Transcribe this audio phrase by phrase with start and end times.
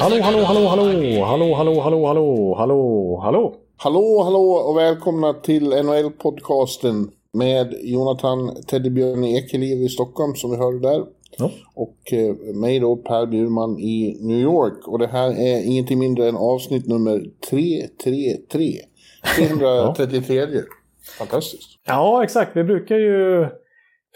[0.00, 3.54] Hallå, hallå, hallå, hallå, hallå, hallå, hallå, hallå, hallå, hallå.
[3.76, 10.78] Hallå, hallå och välkomna till NHL-podcasten med Jonathan Teddybjörn Ekeliv i Stockholm som vi hörde
[10.78, 11.04] där.
[11.38, 11.50] Ja.
[11.74, 14.88] Och eh, mig då, Per Bjurman i New York.
[14.88, 18.76] Och det här är ingenting mindre än avsnitt nummer 333.
[19.36, 20.62] 333.
[21.18, 21.78] Fantastiskt.
[21.86, 22.56] Ja, exakt.
[22.56, 23.48] Vi brukar ju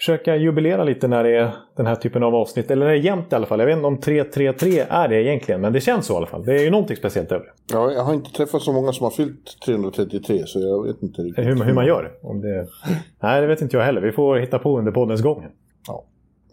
[0.00, 2.70] försöka jubilera lite när det är den här typen av avsnitt.
[2.70, 3.59] Eller det är jämnt i alla fall.
[3.59, 6.45] Jag vet inte om 333 är det egentligen, men det känns så i alla fall.
[6.45, 7.52] Det är ju någonting speciellt över det.
[7.73, 11.23] Ja, jag har inte träffat så många som har fyllt 333 så jag vet inte
[11.23, 11.46] riktigt.
[11.46, 12.12] Hur, hur man gör.
[12.23, 12.66] Om det...
[13.21, 14.01] Nej, det vet inte jag heller.
[14.01, 15.46] Vi får hitta på under poddens gång.
[15.87, 16.04] Ja.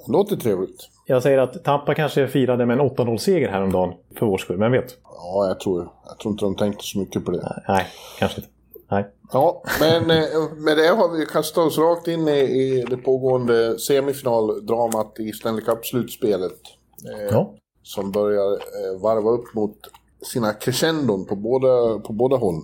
[0.06, 0.90] Det låter trevligt.
[1.06, 4.98] Jag säger att Tampa kanske firade med en 8-0-seger häromdagen för vår skull, men vet.
[5.03, 7.64] Ja, jag tror, jag tror inte de tänkte så mycket på det.
[7.68, 7.86] Nej,
[8.20, 8.56] kanske inte.
[8.92, 9.08] Nej.
[9.34, 15.20] Ja, men eh, med det har vi kastat oss rakt in i, det pågående semifinaldramat
[15.20, 16.60] i Stanley Cup-slutspelet.
[17.06, 17.56] Eh, Ja.
[17.84, 19.78] Som börjar eh, varva upp mot
[20.22, 22.62] sina crescendon på båda, på båda håll.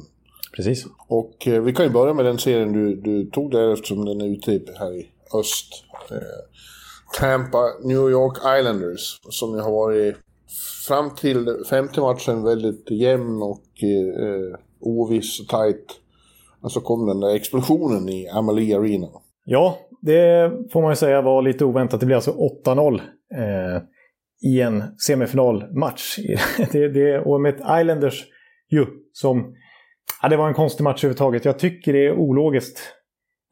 [0.56, 0.86] Precis.
[1.08, 4.26] Och vi kan ju börja med den serien du, du tog där eftersom den är
[4.26, 5.68] ute här i öst.
[7.20, 9.20] Tampa, New York Islanders.
[9.30, 10.16] Som ju har varit
[10.88, 15.86] fram till femte matchen väldigt jämn och eh, oviss och tajt.
[16.64, 19.08] Men så kom den där explosionen i Amalie Arena.
[19.46, 22.00] Ja, det får man ju säga var lite oväntat.
[22.00, 23.02] Det blev alltså 8-0
[23.36, 23.82] eh,
[24.52, 26.18] i en semifinalmatch.
[26.72, 28.24] det, det, och med ett Islanders
[28.72, 29.56] ju som...
[30.22, 31.46] Ja, det var en konstig match överhuvudtaget.
[31.46, 32.80] Jag tycker det är ologiskt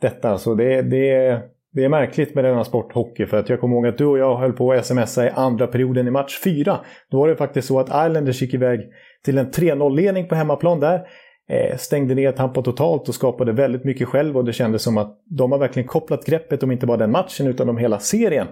[0.01, 0.37] detta.
[0.37, 1.39] Så det, det,
[1.71, 3.25] det är märkligt med denna sport, hockey.
[3.25, 5.67] För att jag kommer ihåg att du och jag höll på att smsa i andra
[5.67, 6.79] perioden i match 4.
[7.09, 8.79] Då var det faktiskt så att Islanders gick iväg
[9.25, 11.07] till en 3-0-ledning på hemmaplan där.
[11.49, 14.37] Eh, stängde ner Tampa totalt och skapade väldigt mycket själv.
[14.37, 17.47] Och det kändes som att de har verkligen kopplat greppet om inte bara den matchen
[17.47, 18.47] utan om hela serien.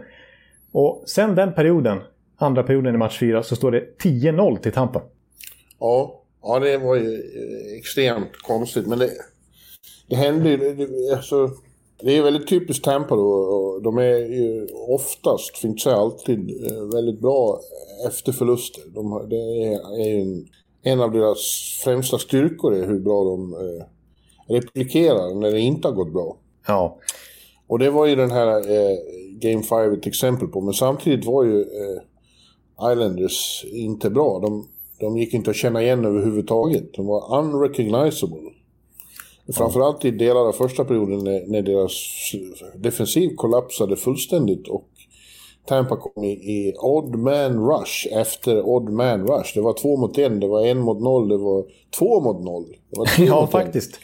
[0.72, 2.00] Och sen den perioden,
[2.38, 5.02] andra perioden i match 4, så står det 10-0 till Tampa.
[5.80, 8.88] Ja, ja det var ju eh, extremt konstigt.
[8.88, 9.10] Men det,
[10.08, 10.58] det hände ju...
[10.58, 11.50] Det, alltså,
[12.02, 13.28] det är väldigt typiskt Tampa då.
[13.28, 17.60] Och de är ju oftast, för inte säga alltid, eh, väldigt bra
[18.08, 18.84] efter förluster.
[18.94, 20.48] De, det är, är ju en,
[20.84, 21.40] en av deras
[21.84, 23.86] främsta styrkor är hur bra de eh,
[24.56, 26.38] replikerar när det inte har gått bra.
[26.68, 26.98] Ja,
[27.68, 28.98] Och det var ju den här eh,
[29.40, 30.62] Game 5 ett exempel på.
[30.62, 34.40] Men samtidigt var ju eh, Islanders inte bra.
[34.40, 34.68] De,
[35.00, 36.94] de gick inte att känna igen överhuvudtaget.
[36.94, 38.40] De var unrecognizable.
[39.54, 41.94] Framförallt i delar av första perioden när, när deras
[42.76, 44.88] defensiv kollapsade fullständigt och
[45.68, 49.52] Tampa kom i, i odd man rush efter odd man rush.
[49.56, 51.66] Det var två mot en, det var en mot noll, det var
[52.00, 52.66] två mot noll.
[53.18, 53.62] Ja mot en.
[53.62, 54.00] faktiskt.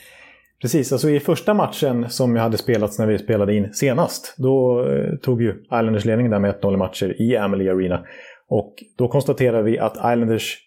[0.62, 4.86] Precis, alltså i första matchen som jag hade spelats när vi spelade in senast, då
[4.90, 8.06] eh, tog ju Islanders ledningen där med 1-0 i matcher i Amalie Arena.
[8.50, 10.58] Och då konstaterar vi att Islanders,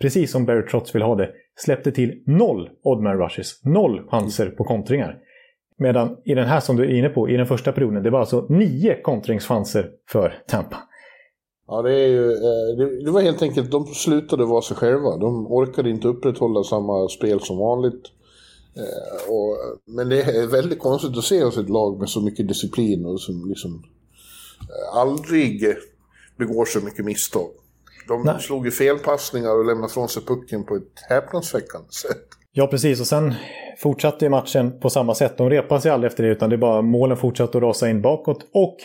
[0.00, 4.64] precis som Barry Trotz vill ha det, släppte till noll oddman rushes, noll chanser på
[4.64, 5.18] kontringar.
[5.82, 8.20] Medan i den här som du är inne på, i den första perioden, det var
[8.20, 10.76] alltså nio kontringschanser för Tampa.
[11.66, 12.32] Ja, det är ju...
[12.32, 15.16] eh, Det, det var helt enkelt, de slutade vara sig själva.
[15.16, 18.02] De orkade inte upprätthålla samma spel som vanligt.
[18.76, 19.56] Eh, och,
[19.86, 23.20] men det är väldigt konstigt att se oss ett lag med så mycket disciplin och
[23.20, 23.84] som liksom
[24.60, 25.76] eh, aldrig
[26.38, 27.50] begår så mycket misstag.
[28.08, 28.40] De Nej.
[28.40, 32.28] slog ju felpassningar och lämnade från sig pucken på ett häpnadsväckande sätt.
[32.54, 33.00] Ja, precis.
[33.00, 33.34] Och sen
[33.78, 35.36] fortsatte matchen på samma sätt.
[35.36, 38.02] De repade sig aldrig efter det, utan det är bara målen fortsatte att rasa in
[38.02, 38.46] bakåt.
[38.54, 38.76] Och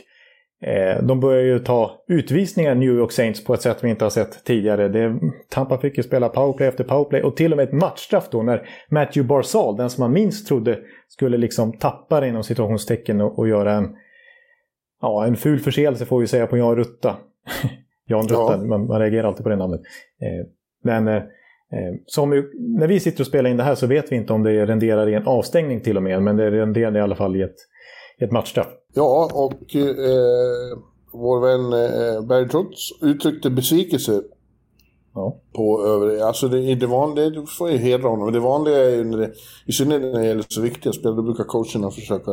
[0.68, 4.10] eh, de börjar ju ta utvisningar, New York Saints, på ett sätt vi inte har
[4.10, 4.88] sett tidigare.
[4.88, 5.20] Det,
[5.50, 8.70] Tampa fick ju spela powerplay efter powerplay och till och med ett matchstraff då när
[8.90, 13.48] Matthew Barzal, den som man minst trodde skulle liksom tappa det inom situationstecken och, och
[13.48, 13.96] göra en,
[15.02, 17.18] ja, en ful förseelse får vi säga på Jan Rutta.
[18.06, 18.58] Jan Rutta, Ja.
[18.58, 19.82] man, man reagerar alltid på det namnet.
[20.22, 20.48] Eh,
[20.84, 21.24] men eh,
[21.74, 24.44] Eh, ju, när vi sitter och spelar in det här så vet vi inte om
[24.44, 27.42] det renderar i en avstängning till och med, men det renderar i alla fall i
[27.42, 27.56] ett,
[28.20, 28.68] i ett matchstraff.
[28.94, 30.78] Ja, och eh,
[31.14, 34.22] vår vän eh, Barry Trotz uttryckte besvikelse
[35.14, 35.42] Ja.
[35.54, 38.32] på över Alltså det, det vanliga, du får ju hedra honom.
[38.32, 39.32] Det vanliga är ju när det,
[39.66, 42.32] i synnerhet när det gäller så viktiga spel, då brukar coacherna försöka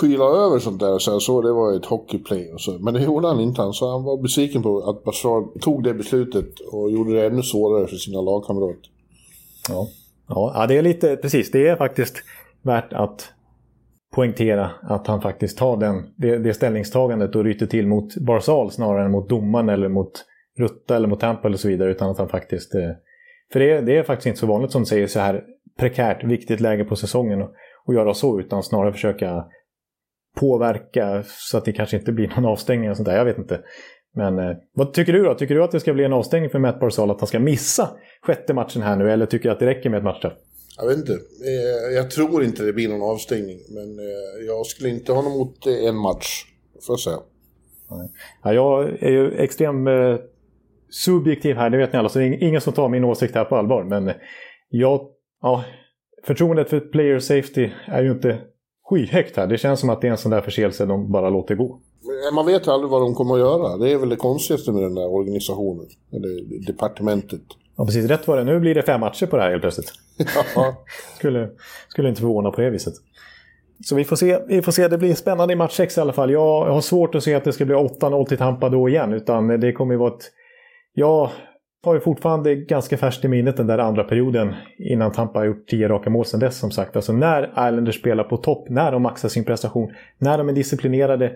[0.00, 2.78] skyla över sånt där och säga så det var ett hockeyplay och så.
[2.78, 3.62] Men det gjorde han inte.
[3.62, 7.42] Han, så han var besviken på att Bashar tog det beslutet och gjorde det ännu
[7.42, 8.90] svårare för sina lagkamrater.
[9.68, 9.88] Ja.
[10.28, 12.16] ja, det är lite, precis, det är faktiskt
[12.62, 13.32] värt att
[14.14, 19.04] poängtera att han faktiskt tar den, det, det ställningstagandet och ryter till mot Barzal snarare
[19.04, 20.24] än mot domaren eller mot
[20.58, 21.90] Rutta eller mot Tampa eller så vidare.
[21.90, 22.74] Utan att han faktiskt...
[22.74, 22.90] Eh,
[23.52, 25.44] för det, det är faktiskt inte så vanligt som säger så här
[25.78, 27.50] prekärt, viktigt läge på säsongen och,
[27.86, 28.40] och göra så.
[28.40, 29.44] Utan snarare försöka
[30.40, 33.16] påverka så att det kanske inte blir någon avstängning och sånt där.
[33.16, 33.60] Jag vet inte.
[34.14, 35.34] Men eh, vad tycker du då?
[35.34, 37.90] Tycker du att det ska bli en avstängning för Matt Barzal att han ska missa
[38.22, 39.10] sjätte matchen här nu?
[39.10, 40.32] Eller tycker du att det räcker med ett matchstraff?
[40.78, 41.12] Jag vet inte.
[41.12, 43.58] Eh, jag tror inte det blir någon avstängning.
[43.68, 46.44] Men eh, jag skulle inte ha något emot eh, en match.
[46.86, 47.18] Får jag säga.
[48.42, 49.88] Ja, jag är ju extremt
[50.90, 52.08] subjektiv här, det vet ni alla.
[52.08, 53.84] Så det är ingen som tar min åsikt här på allvar.
[53.84, 54.12] Men
[54.68, 55.00] jag,
[55.42, 55.64] ja,
[56.24, 58.40] förtroendet för player safety är ju inte
[58.88, 59.46] skyhögt här.
[59.46, 61.80] Det känns som att det är en sån där förseelse de bara låter gå.
[62.34, 63.76] Man vet aldrig vad de kommer att göra.
[63.76, 65.86] Det är väl det konstigaste med den där organisationen.
[66.12, 67.40] Eller departementet.
[67.76, 68.10] Ja, precis.
[68.10, 68.44] Rätt var det.
[68.44, 69.92] Nu blir det fem matcher på det här helt plötsligt.
[70.54, 70.76] Ja.
[71.18, 71.48] skulle,
[71.88, 72.94] skulle inte förvåna på det viset.
[73.84, 74.38] Så vi får se.
[74.48, 74.88] Vi får se.
[74.88, 76.32] Det blir spännande i match 6 i alla fall.
[76.32, 79.12] Jag har svårt att se att det ska bli 8-0 till Tampa då igen.
[79.12, 80.30] Utan det kommer ju vara ett...
[80.94, 81.30] Jag
[81.86, 85.66] har ju fortfarande ganska färskt i minnet den där andra perioden innan Tampa har gjort
[85.66, 86.96] tio raka mål sedan dess som sagt.
[86.96, 91.32] Alltså när Islanders spelar på topp, när de maxar sin prestation, när de är disciplinerade,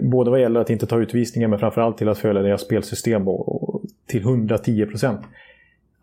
[0.00, 3.74] både vad gäller att inte ta utvisningar men framförallt till att följa deras spelsystem och,
[3.74, 5.20] och till 110 procent.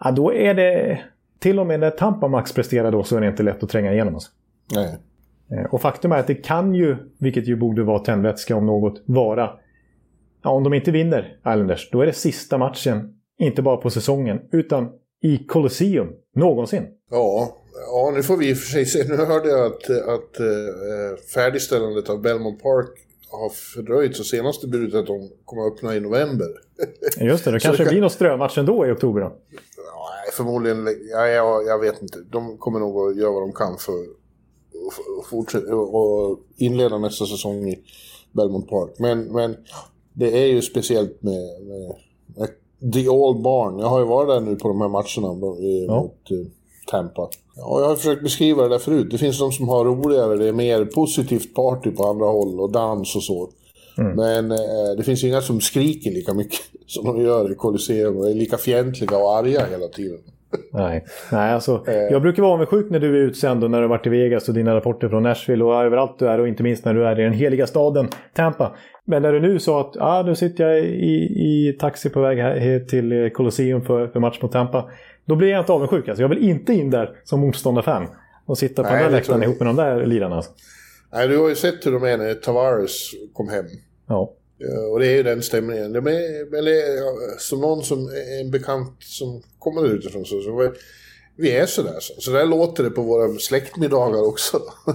[0.03, 0.99] Ja, då är det...
[1.39, 3.93] Till och med när Tampa max presterar då så är det inte lätt att tränga
[3.93, 4.13] igenom.
[4.13, 4.31] Alltså.
[4.75, 4.97] Nej.
[5.51, 9.01] Eh, och faktum är att det kan ju, vilket ju borde vara tändvätska om något,
[9.05, 9.49] vara...
[10.43, 14.39] Ja, om de inte vinner Islanders, då är det sista matchen, inte bara på säsongen,
[14.51, 14.89] utan
[15.21, 16.87] i Colosseum någonsin.
[17.11, 19.03] Ja, ja nu får vi i och för sig se.
[19.03, 22.89] Nu hörde jag att, att äh, färdigställandet av Belmont Park
[23.31, 26.47] har fördröjts och senaste budet att de kommer att öppna i november.
[27.19, 27.91] Just det, det kanske det kan...
[27.91, 29.27] blir någon strömatch ändå i oktober då?
[29.27, 30.87] Nej, förmodligen.
[31.11, 32.19] Ja, jag, jag vet inte.
[32.31, 33.93] De kommer nog att göra vad de kan för
[35.19, 37.83] att fortsätta och inleda nästa säsong i
[38.31, 38.91] Belmont Park.
[38.99, 39.55] Men, men
[40.13, 41.95] det är ju speciellt med, med,
[42.35, 42.49] med
[42.93, 43.79] The Old Barn.
[43.79, 45.57] Jag har ju varit där nu på de här matcherna
[45.87, 45.95] ja.
[45.95, 46.47] mot uh,
[46.91, 47.29] Tampa.
[47.55, 49.07] Ja, jag har försökt beskriva det där förut.
[49.11, 52.71] Det finns de som har roligare, det är mer positivt party på andra håll och
[52.71, 53.49] dans och så.
[53.97, 54.15] Mm.
[54.15, 58.29] Men eh, det finns inga som skriker lika mycket som de gör i Colosseum och
[58.29, 60.19] är lika fientliga och arga hela tiden.
[60.73, 61.93] Nej, Nej alltså, eh.
[61.93, 64.49] jag brukar vara avundsjuk när du är utsänd och när du har varit i Vegas
[64.49, 67.19] och dina rapporter från Nashville och överallt du är och inte minst när du är
[67.19, 68.75] i den heliga staden Tampa.
[69.05, 72.37] Men när du nu sa att ah, nu sitter jag i, i taxi på väg
[72.37, 74.89] här till Colosseum för, för match mot Tampa.
[75.25, 76.07] Då blir jag inte avundsjuk.
[76.07, 76.21] Alltså.
[76.21, 78.07] Jag vill inte in där som motståndarfan
[78.45, 80.35] och sitta på Nej, den där läktaren ihop med de där lirarna.
[80.35, 80.51] Alltså.
[81.13, 83.65] Nej, du har ju sett hur de är när Tavares kom hem.
[84.07, 84.33] Ja.
[84.91, 85.93] Och det är ju den stämningen.
[85.93, 90.73] De är, eller, som någon som är en bekant som kommer utifrån så, så
[91.35, 91.97] vi är sådär.
[91.99, 94.61] Så, så där låter det på våra släktmiddagar också.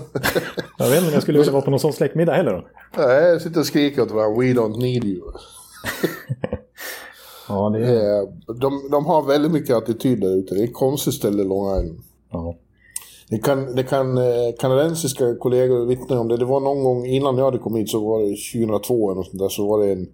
[0.79, 2.69] jag vet inte om jag skulle vilja vara på någon sån släktmiddag heller då.
[2.97, 4.41] Nej, jag sitter och skriker åt varandra.
[4.41, 5.23] We don't need you.
[7.49, 8.23] ja, det är...
[8.23, 10.55] Eh, de, de har väldigt mycket attityd där ute.
[10.55, 12.01] Det är ett konstigt ställe, Long Island.
[12.31, 12.57] Ja.
[13.31, 16.37] Det kan, det kan eh, kanadensiska kollegor vittna om det.
[16.37, 18.37] Det var någon gång innan jag hade kommit hit så var det
[18.69, 20.09] 2002 eller sånt där, så var det en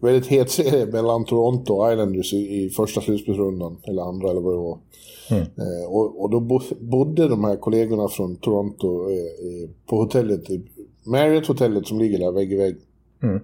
[0.00, 3.76] väldigt het serie mellan Toronto och Islanders i, i första slutspelsrundan.
[3.82, 4.78] Eller andra eller vad det var.
[5.30, 5.42] Mm.
[5.42, 6.40] Eh, och, och, då
[6.80, 10.40] bodde de här kollegorna från Toronto eh, på hotellet,
[11.06, 12.76] Marriott-hotellet som ligger där vägg i vägg.
[13.22, 13.40] Mm.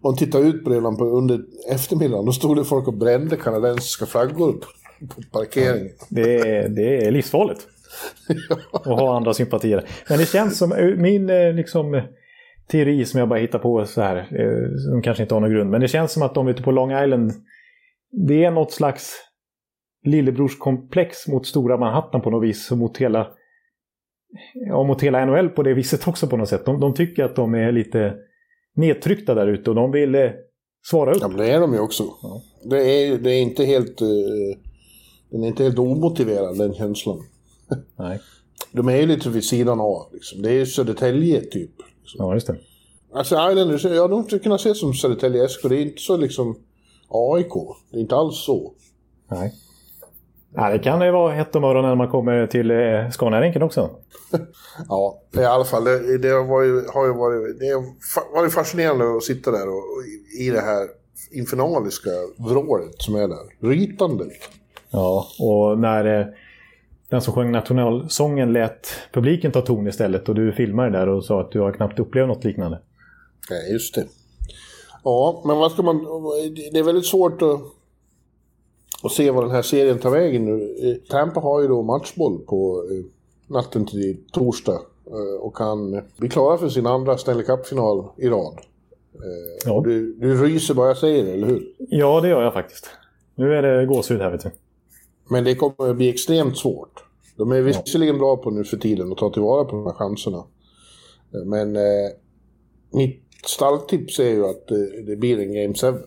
[0.00, 2.26] Och de tittade ut på det på, under eftermiddagen.
[2.26, 4.66] Då stod det folk och brände kanadensiska flaggor på,
[5.06, 5.92] på parkeringen.
[6.08, 7.66] Det är, det är livsfarligt.
[8.70, 9.84] och ha andra sympatier.
[10.08, 12.02] Men det känns som eh, min eh, liksom,
[12.68, 15.70] teori som jag bara hittar på så här, eh, som kanske inte har någon grund,
[15.70, 17.32] men det känns som att de ute på Long Island,
[18.28, 19.16] det är något slags
[20.04, 23.28] lillebrorskomplex mot stora Manhattan på något vis, och mot hela,
[24.54, 26.64] ja, mot hela NHL på det viset också på något sätt.
[26.64, 28.14] De, de tycker att de är lite
[28.74, 30.32] nedtryckta där ute och de vill
[30.82, 31.18] svara upp.
[31.20, 32.04] Ja, men det är de ju också.
[32.22, 32.42] Ja.
[32.70, 34.02] Det, är, det är inte helt...
[34.02, 34.08] Uh,
[35.30, 37.18] den är inte helt omotiverad, den känslan.
[37.96, 38.20] Nej.
[38.72, 40.08] De är ju lite vid sidan av.
[40.12, 40.42] Liksom.
[40.42, 41.70] Det är ju Södertälje typ.
[42.00, 42.26] Liksom.
[42.26, 42.56] Ja, just det.
[43.14, 45.68] Alltså Islanders, ja de skulle kunna se som Södertälje SK.
[45.68, 46.56] Det är inte så liksom
[47.08, 47.52] AIK.
[47.90, 48.72] Det är inte alls så.
[49.30, 49.54] Nej.
[50.54, 53.90] Ja, det kan ju vara hett om öronen när man kommer till eh, Scaniaränken också.
[54.88, 55.84] ja, i alla fall.
[55.84, 57.74] Det, det, var ju, har ju varit, det
[58.34, 60.02] varit fascinerande att sitta där och, och
[60.40, 60.88] i det här
[61.30, 63.70] infernaliska vrålet som är där.
[63.70, 64.24] Rytande.
[64.90, 66.34] Ja, och när...
[67.12, 71.24] Eh, den som sjöng nationalsången lät publiken ta ton istället och du filmade där och
[71.24, 72.78] sa att du har knappt upplevt något liknande.
[73.50, 74.06] Nej, just det.
[75.04, 76.04] Ja, men vad ska man...
[76.72, 77.60] Det är väldigt svårt att,
[79.02, 81.00] att se vad den här serien tar vägen nu.
[81.08, 83.04] Tampa har ju då matchboll på eh,
[83.54, 88.58] natten till torsdag eh, och kan bli klara för sin andra Stanley Cup-final i rad.
[89.14, 89.82] Eh, ja.
[89.84, 91.74] Du, du ryser bara jag säger det, eller hur?
[91.78, 92.90] Ja, det gör jag faktiskt.
[93.34, 94.50] Nu är det gåshud här, vet du.
[95.32, 97.04] Men det kommer att bli extremt svårt.
[97.36, 100.44] De är visserligen bra på nu för tiden att ta tillvara på de här chanserna.
[101.44, 101.82] Men eh,
[102.90, 106.02] mitt stalltips är ju att det, det blir en Game 7.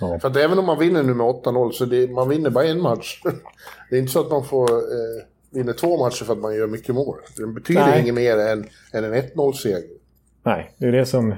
[0.00, 0.18] Ja.
[0.18, 2.82] För att även om man vinner nu med 8-0 så det, man vinner bara en
[2.82, 3.22] match.
[3.90, 6.66] det är inte så att man får eh, vinna två matcher för att man gör
[6.66, 7.16] mycket mål.
[7.36, 8.02] Det betyder Nej.
[8.02, 10.01] inget mer än, än en 1-0-seger.
[10.44, 11.34] Nej, det är det som...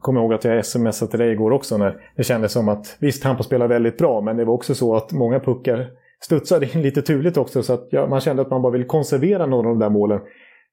[0.00, 3.22] kommer ihåg att jag smsade till dig igår också när det kändes som att visst,
[3.22, 5.90] Tampa spelar väldigt bra, men det var också så att många puckar
[6.20, 9.46] studsade in lite turligt också så att ja, man kände att man bara ville konservera
[9.46, 10.20] några av de där målen.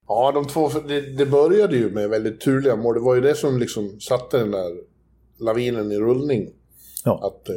[0.08, 2.96] Ja, de två, det, det, började ju med väldigt turliga mål.
[2.96, 4.78] Det var ju det som liksom satte den där
[5.40, 6.50] lavinen i rullning.
[7.06, 7.20] Ja.
[7.24, 7.56] Att eh,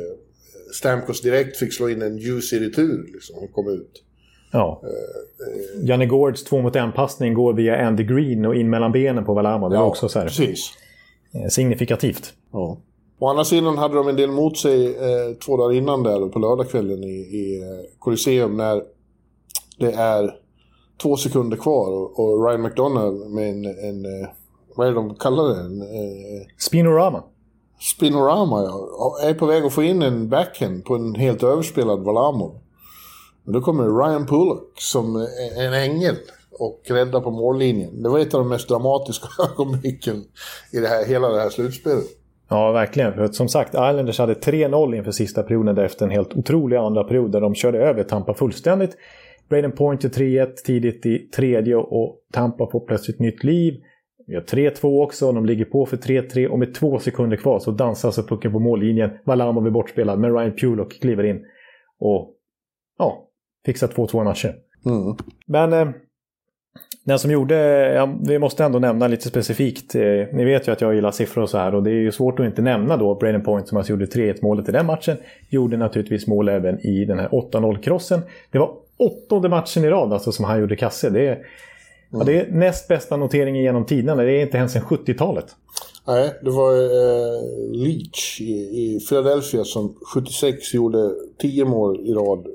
[0.75, 4.03] Stamkos direkt fick slå in en juicy retur, liksom, och kom ut.
[4.55, 4.81] Ja.
[4.83, 9.35] Uh, Janne Gårds två mot en-passning går via Andy Green och in mellan benen på
[9.35, 9.69] Valama.
[9.69, 10.73] Det ja, var också så här, precis.
[11.35, 12.33] Eh, signifikativt.
[12.53, 12.79] Ja.
[13.19, 16.39] Å andra sidan hade de en del mot sig eh, två dagar innan där på
[16.39, 18.83] lördagskvällen i, i eh, Colosseum när
[19.79, 20.35] det är
[21.03, 24.29] två sekunder kvar och, och Ryan McDonough med en, en, eh,
[24.77, 25.61] vad är det de kallar det?
[25.61, 27.23] En, eh, Spinorama.
[27.97, 29.19] Spinorama ja.
[29.23, 32.59] Är på väg att få in en backhand på en helt överspelad Valamov.
[33.45, 35.27] Men då kommer Ryan Pullock som
[35.59, 36.15] en ängel
[36.59, 38.03] och räddar på mållinjen.
[38.03, 40.25] Det var ett av de mest dramatiska ögonblicken
[40.73, 42.05] i det här, hela det här slutspelet.
[42.49, 43.13] Ja, verkligen.
[43.13, 47.33] För som sagt, Islanders hade 3-0 inför sista perioden efter en helt otrolig andra period
[47.33, 48.97] där de körde över Tampa fullständigt.
[49.49, 53.75] Braden Point till 3-1 tidigt i tredje och Tampa får plötsligt nytt liv.
[54.27, 57.71] Vi har 3-2 också, de ligger på för 3-3 och med två sekunder kvar så
[57.71, 59.11] dansar alltså pucken på mållinjen.
[59.25, 61.45] Valamov är bortspelad, men Ryan Pulock kliver in
[62.01, 62.35] och
[62.99, 63.24] ja,
[63.67, 64.55] fixar 2-2 matcher.
[64.87, 65.17] Mm.
[65.47, 65.89] Men eh,
[67.05, 67.55] den som gjorde,
[67.95, 69.95] ja, vi måste ändå nämna lite specifikt.
[69.95, 70.03] Eh,
[70.33, 72.41] ni vet ju att jag gillar siffror och så här och det är ju svårt
[72.41, 75.17] att inte nämna då Braden Point som alltså gjorde 3-1 målet i den matchen.
[75.49, 78.21] Gjorde naturligtvis mål även i den här 8-0-krossen.
[78.51, 81.11] Det var åttonde matchen i rad alltså som han gjorde kasse.
[81.11, 81.45] Det är, mm.
[82.11, 84.23] ja, det är näst bästa noteringen genom tiderna.
[84.23, 85.47] Det är inte ens sen 70-talet.
[86.07, 87.43] Nej, det var eh,
[87.73, 92.47] Leach i, i Philadelphia som 76 gjorde 10 mål i rad.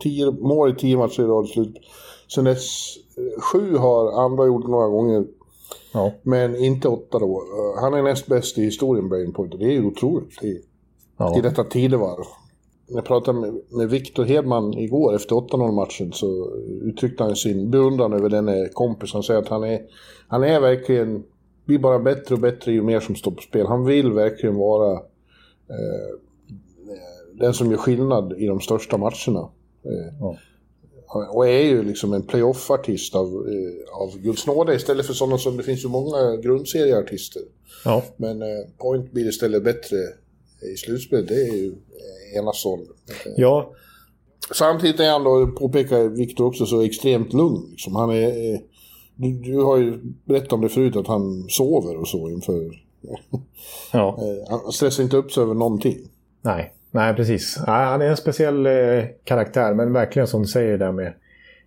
[0.00, 1.76] 10 mål i 10 matcher i rad slut.
[2.34, 2.96] Sen dess
[3.52, 5.24] sju har andra gjort några gånger.
[5.94, 6.12] Ja.
[6.22, 7.42] Men inte åtta då.
[7.80, 9.58] Han är näst bäst i historien, Brainpoint.
[9.58, 10.62] Det är ju otroligt i,
[11.16, 11.38] ja.
[11.38, 12.24] i detta tidevarv.
[12.88, 16.50] När jag pratade med, med Viktor Hedman igår efter 8-0-matchen så
[16.82, 19.12] uttryckte han sin beundran över denne kompis.
[19.12, 19.80] Han säger att han är,
[20.28, 21.24] han är verkligen,
[21.64, 23.66] blir bara bättre och bättre ju mer som står på spel.
[23.66, 24.92] Han vill verkligen vara
[25.68, 26.18] eh,
[27.32, 29.48] den som gör skillnad i de största matcherna.
[29.84, 30.36] Eh, ja
[31.12, 35.56] och är ju liksom en playoff-artist av, eh, av Guds nåde istället för sådana som,
[35.56, 37.42] det finns ju många grundserieartister.
[37.84, 38.02] Ja.
[38.16, 38.48] Men eh,
[38.78, 39.96] Point blir istället bättre
[40.72, 42.90] i slutspelet, det är ju eh, enastående.
[43.36, 43.72] Ja.
[44.54, 47.70] Samtidigt är han då, påpekar Viktor också, så extremt lugn.
[47.70, 47.96] Liksom.
[47.96, 48.60] Han är,
[49.14, 52.82] du, du, har ju berättat om det förut, att han sover och så inför...
[53.92, 54.18] Ja.
[54.48, 55.98] han stressar inte upp sig över någonting.
[56.42, 56.74] Nej.
[56.94, 57.62] Nej, precis.
[57.66, 61.12] Nej, han är en speciell eh, karaktär, men verkligen som du säger där med...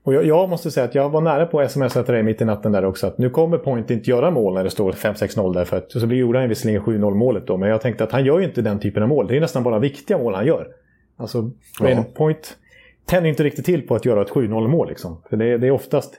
[0.04, 2.42] Och jag, jag, måste säga att jag var nära på att smsa till dig mitt
[2.42, 5.54] i natten där också att nu kommer Point inte göra mål när det står 5-6-0
[5.54, 5.66] där.
[5.66, 8.40] För att, så gjorde han visserligen 7-0 målet då, men jag tänkte att han gör
[8.40, 9.28] ju inte den typen av mål.
[9.28, 10.68] Det är nästan bara viktiga mål han gör.
[11.18, 12.04] Alltså, ja.
[12.14, 12.58] Point
[13.06, 15.22] tänder inte riktigt till på att göra ett 7-0 mål liksom.
[15.30, 16.14] För det, det, är oftast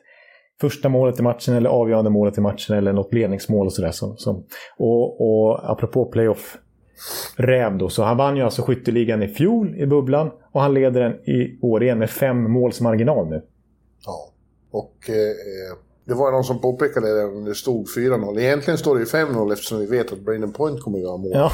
[0.60, 3.90] första målet i matchen eller avgörande målet i matchen eller något ledningsmål och sådär.
[3.90, 4.44] Som, som,
[4.78, 6.58] och, och apropå playoff
[7.36, 7.88] räv då.
[7.88, 11.58] Så han vann ju alltså skytteligan i fjol i bubblan och han leder den i
[11.62, 13.42] år igen med fem måls marginal nu.
[14.06, 14.28] Ja,
[14.70, 18.40] och eh, det var någon som påpekade det när det stod 4-0.
[18.40, 21.30] Egentligen står det ju 5-0 eftersom vi vet att Braden Point kommer göra mål.
[21.32, 21.50] Ja.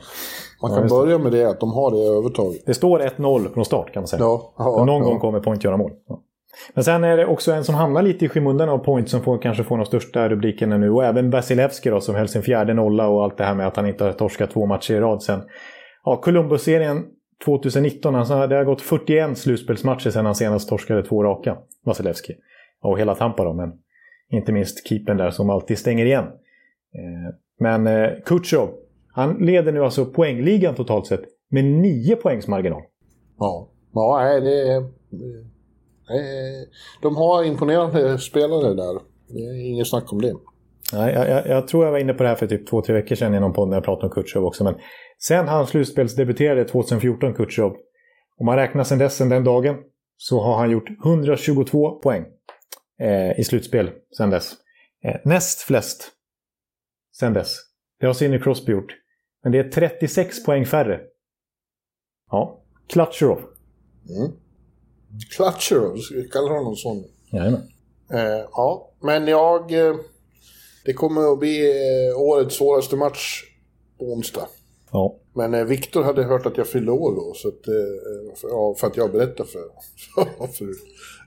[0.62, 2.62] man kan ja, börja med det, att de har det övertaget.
[2.66, 4.20] Det står 1-0 från start kan man säga.
[4.20, 5.92] Ja, ja, någon gång kommer Point göra mål.
[6.74, 9.38] Men sen är det också en som hamnar lite i skymundan av Point som får,
[9.38, 10.90] kanske får de största rubrikerna nu.
[10.90, 13.76] Och även Vasilevski då som höll sin fjärde nolla och allt det här med att
[13.76, 15.42] han inte har torskat två matcher i rad sen.
[16.04, 17.04] Ja, Columbus-serien
[17.44, 22.34] 2019, alltså det har gått 41 slutspelsmatcher sedan han senast torskade två raka, Vasilevski.
[22.82, 23.72] Och hela Tampa då, men
[24.30, 26.24] inte minst keepern där som alltid stänger igen.
[26.24, 28.68] Eh, men eh, Kutjov,
[29.12, 32.82] han leder nu alltså poängligan totalt sett med 9 poängs marginal.
[33.38, 34.84] Ja, ja det är
[37.02, 39.00] de har imponerande spelare där.
[39.28, 40.34] Det är inget snack om det.
[40.92, 42.94] Nej, jag, jag, jag, tror jag var inne på det här för typ två, tre
[42.94, 44.64] veckor sedan i någon podd när jag pratade om Kutjov också.
[44.64, 44.74] Men
[45.18, 47.76] sen han slutspelsdebuterade 2014, Kutjov,
[48.38, 49.76] om man räknar sen dess, sen den dagen,
[50.16, 52.24] så har han gjort 122 poäng
[53.00, 54.52] eh, i slutspel sen dess.
[55.04, 56.12] Eh, näst flest
[57.18, 57.56] sen dess.
[58.00, 58.96] Det har Sidney Crosby gjort.
[59.42, 61.00] Men det är 36 poäng färre.
[62.30, 63.38] Ja, Klatjerov.
[63.38, 64.32] Mm.
[65.36, 67.04] Klatjerov, ska vi kalla honom sån?
[67.30, 67.60] Jajamän.
[68.12, 69.72] Eh, ja, men jag...
[69.72, 69.94] Eh,
[70.84, 73.42] det kommer att bli eh, årets svåraste match
[73.98, 74.48] på onsdag.
[74.92, 75.14] Ja.
[75.34, 78.74] Men eh, Viktor hade hört att jag fyllde år då, så att, eh, för, ja,
[78.78, 80.64] för att jag berättade för.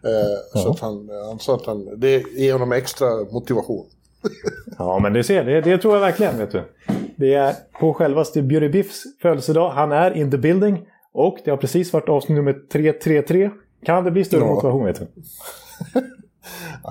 [0.03, 0.60] Eh, ja.
[0.60, 3.86] Så att han, han sa att han, det ger honom extra motivation.
[4.77, 6.38] ja, men det ser det, det tror jag verkligen.
[6.38, 6.63] Vet du.
[7.15, 9.69] Det är på självaste Björn Biffs födelsedag.
[9.69, 10.88] Han är in the building.
[11.13, 13.50] Och det har precis varit avsnitt nummer 333.
[13.83, 14.48] Kan det bli större ja.
[14.48, 15.07] motivation vet du?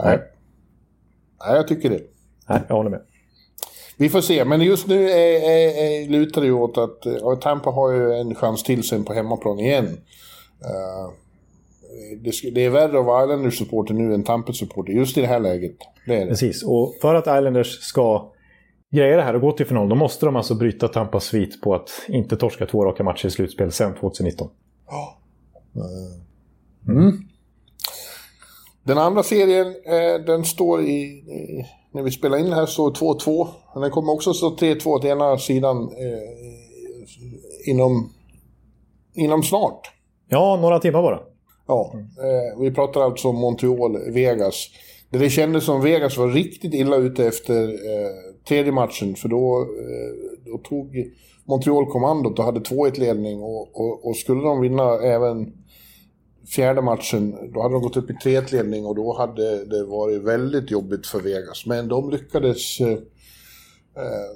[0.04, 0.18] Nej.
[1.46, 2.00] Nej, jag tycker det.
[2.48, 3.00] Nej, jag håller med.
[3.96, 7.36] Vi får se, men just nu är, är, är, lutar det ju åt att ja,
[7.36, 9.84] Tampa har ju en chans till sen på hemmaplan igen.
[9.84, 11.12] Uh,
[12.18, 15.76] det, det, är värre att vara Islanders-supporter nu än Tampa-supporter just i det här läget.
[16.06, 16.26] Det är det.
[16.26, 18.32] Precis, och för att Islanders ska
[18.90, 21.74] greja det här och gå till final, då måste de alltså bryta Tampas svit på
[21.74, 24.48] att inte torska två raka matcher i slutspel sen 2019.
[24.86, 25.18] Ja.
[26.88, 27.12] Mm.
[28.82, 33.48] Den andra serien, eh, den står i, i, När vi spelar in här står 2-2.
[33.74, 38.12] Men den kommer också stå 3-2 till ena sidan eh, inom,
[39.14, 39.90] inom snart.
[40.28, 41.20] Ja, några timmar bara.
[41.66, 44.68] Ja, eh, vi pratar alltså om Montreal-Vegas.
[45.10, 49.14] Det, det kändes som Vegas var riktigt illa ute efter eh, tredje matchen.
[49.14, 51.12] För då, eh, då tog
[51.44, 53.42] Montreal kommandot och hade 2-1 ledning.
[53.42, 55.52] Och, och, och, skulle de vinna även
[56.54, 60.22] fjärde matchen, då hade de gått upp i 3-1 ledning och då hade det varit
[60.22, 61.66] väldigt jobbigt för Vegas.
[61.66, 64.32] Men de lyckades eh, eh,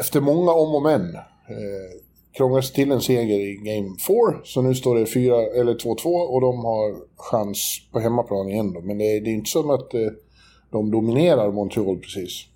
[0.00, 2.00] efter många om och men eh,
[2.36, 4.40] krångla sig till en seger i Game 4.
[4.44, 8.80] Så nu står det 4, eller 2-2 och de har chans på hemmaplan igen då.
[8.80, 10.00] Men det är, det är inte som att eh,
[10.70, 12.46] de dominerar Montreal precis.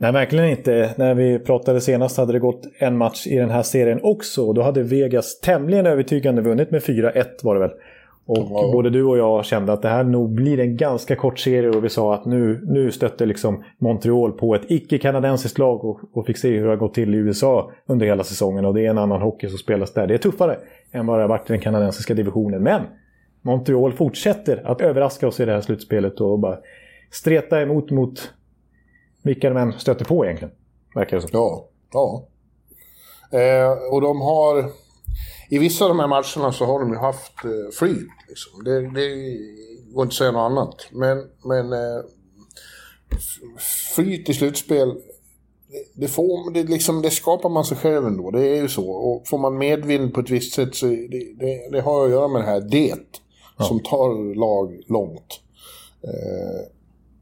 [0.00, 0.94] Nej, verkligen inte.
[0.96, 4.52] När vi pratade senast hade det gått en match i den här serien också.
[4.52, 7.70] Då hade Vegas tämligen övertygande vunnit med 4-1 var det väl.
[8.28, 8.70] Och ja.
[8.72, 11.84] både du och jag kände att det här nog blir en ganska kort serie och
[11.84, 16.38] vi sa att nu, nu stötte liksom Montreal på ett icke-kanadensiskt lag och, och fick
[16.38, 18.64] se hur det har gått till i USA under hela säsongen.
[18.64, 20.06] Och det är en annan hockey som spelas där.
[20.06, 20.58] Det är tuffare
[20.92, 22.62] än vad det har varit i den kanadensiska divisionen.
[22.62, 22.82] Men
[23.42, 26.58] Montreal fortsätter att överraska oss i det här slutspelet och bara
[27.10, 28.32] streta emot mot
[29.22, 30.54] vilka de än stöter på egentligen.
[30.94, 31.30] Verkar det som.
[31.32, 31.68] Ja.
[31.92, 32.26] ja.
[33.38, 34.87] Eh, och de har...
[35.48, 38.08] I vissa av de här matcherna så har de ju haft eh, flyt.
[38.28, 38.64] Liksom.
[38.64, 39.08] Det, det
[39.92, 40.86] går inte att säga något annat.
[40.92, 42.04] Men, men eh,
[43.94, 44.88] flyt i slutspel,
[45.68, 48.30] det, det, får, det, liksom, det skapar man sig själv ändå.
[48.30, 48.90] Det är ju så.
[48.90, 52.40] Och får man medvind på ett visst sätt så det, det, har att göra med
[52.40, 52.94] det här det.
[53.58, 53.64] Ja.
[53.64, 55.40] Som tar lag långt.
[56.02, 56.72] Eh,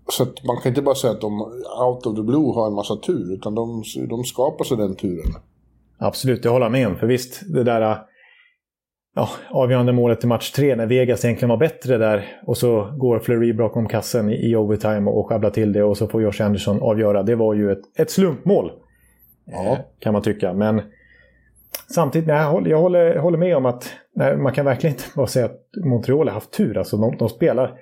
[0.09, 1.41] så man kan inte bara säga att de
[1.81, 5.35] out of the blue har en massa tur, utan de, de skapar sig den turen.
[5.99, 6.97] Absolut, det håller jag med om.
[6.97, 8.07] För visst, det där
[9.17, 13.19] ja, avgörande målet i match tre när Vegas egentligen var bättre där och så går
[13.19, 16.83] Fleury bakom kassen i, i overtime och sjabblar till det och så får Josh Anderson
[16.83, 17.23] avgöra.
[17.23, 18.73] Det var ju ett, ett slumpmål.
[19.45, 19.73] Ja.
[19.73, 20.53] Eh, kan man tycka.
[20.53, 20.83] Men
[21.95, 25.05] samtidigt, nej, jag, håller, jag håller, håller med om att nej, man kan verkligen inte
[25.17, 26.79] bara säga att Montreal har haft tur.
[26.79, 27.79] Alltså de, de spelar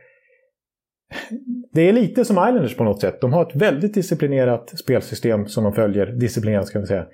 [1.72, 3.20] det är lite som Islanders på något sätt.
[3.20, 6.06] De har ett väldigt disciplinerat spelsystem som de följer.
[6.06, 7.06] Disciplinerat ska vi säga.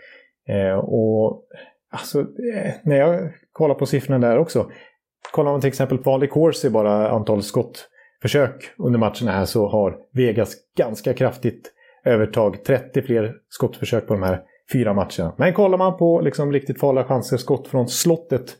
[0.48, 1.44] Eh, och
[1.90, 4.70] alltså, eh, när jag kollar på siffrorna där också.
[5.32, 9.96] Kollar man till exempel på vanlig Corsi bara antal skottförsök under matcherna här så har
[10.12, 11.72] Vegas ganska kraftigt
[12.04, 12.64] övertag.
[12.64, 14.42] 30 fler skottförsök på de här
[14.72, 15.34] fyra matcherna.
[15.38, 18.56] Men kollar man på liksom riktigt farliga chanser, skott från slottet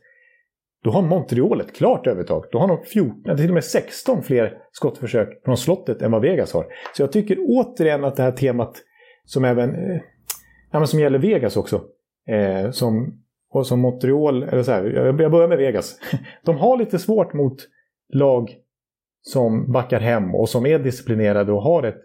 [0.82, 2.44] då har Montreal ett klart övertag.
[2.52, 6.52] Då har de 14, till och med 16 fler skottförsök från slottet än vad Vegas
[6.52, 6.66] har.
[6.96, 8.76] Så jag tycker återigen att det här temat
[9.24, 10.00] som även eh,
[10.72, 11.84] ja, som gäller Vegas också.
[12.28, 15.98] Eh, som, och som Montreal, eller så här, jag börjar med Vegas.
[16.44, 17.56] De har lite svårt mot
[18.12, 18.56] lag
[19.22, 22.00] som backar hem och som är disciplinerade och har ett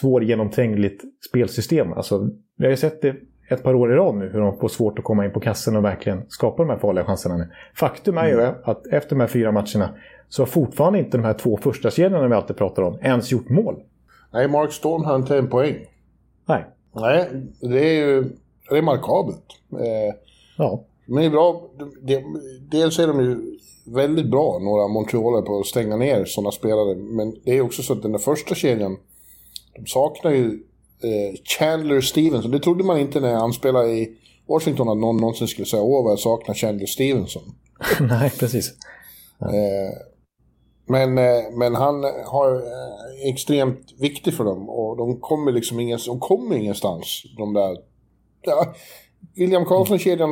[0.00, 1.92] svårgenomträngligt spelsystem.
[1.92, 3.16] Alltså, vi har ju sett det
[3.50, 5.76] ett par år i rad nu hur de får svårt att komma in på kassen
[5.76, 7.50] och verkligen skapa de här farliga chanserna nu.
[7.74, 8.54] Faktum är ju mm.
[8.64, 9.94] att efter de här fyra matcherna
[10.28, 13.48] så har fortfarande inte de här två första kedjorna vi alltid pratar om ens gjort
[13.48, 13.82] mål.
[14.32, 15.76] Nej, Mark Stone har inte en poäng.
[16.48, 16.64] Nej.
[16.94, 17.28] Nej,
[17.60, 18.24] det är ju
[18.70, 19.44] remarkabelt.
[19.72, 20.14] Eh,
[20.58, 20.84] ja.
[21.06, 21.70] De är bra.
[21.78, 26.94] De, dels är de ju väldigt bra, några Montrealer, på att stänga ner sådana spelare.
[26.94, 28.96] Men det är också så att den där första kedjan,
[29.76, 30.46] de saknar ju
[31.02, 32.50] eh, Chandler Stevenson.
[32.50, 34.16] Det trodde man inte när han spelade i
[34.48, 37.42] Washington att någon någonsin skulle säga åh vad jag saknar Chandler Stevenson.
[38.00, 38.68] Nej, precis.
[39.40, 39.98] Eh,
[40.86, 46.06] men, eh, men han har eh, extremt viktig för dem och de kommer liksom ingens,
[46.06, 47.22] de kommer ingenstans.
[47.36, 47.76] De där.
[48.42, 48.74] Ja,
[49.36, 50.30] William Karlsson-kedjan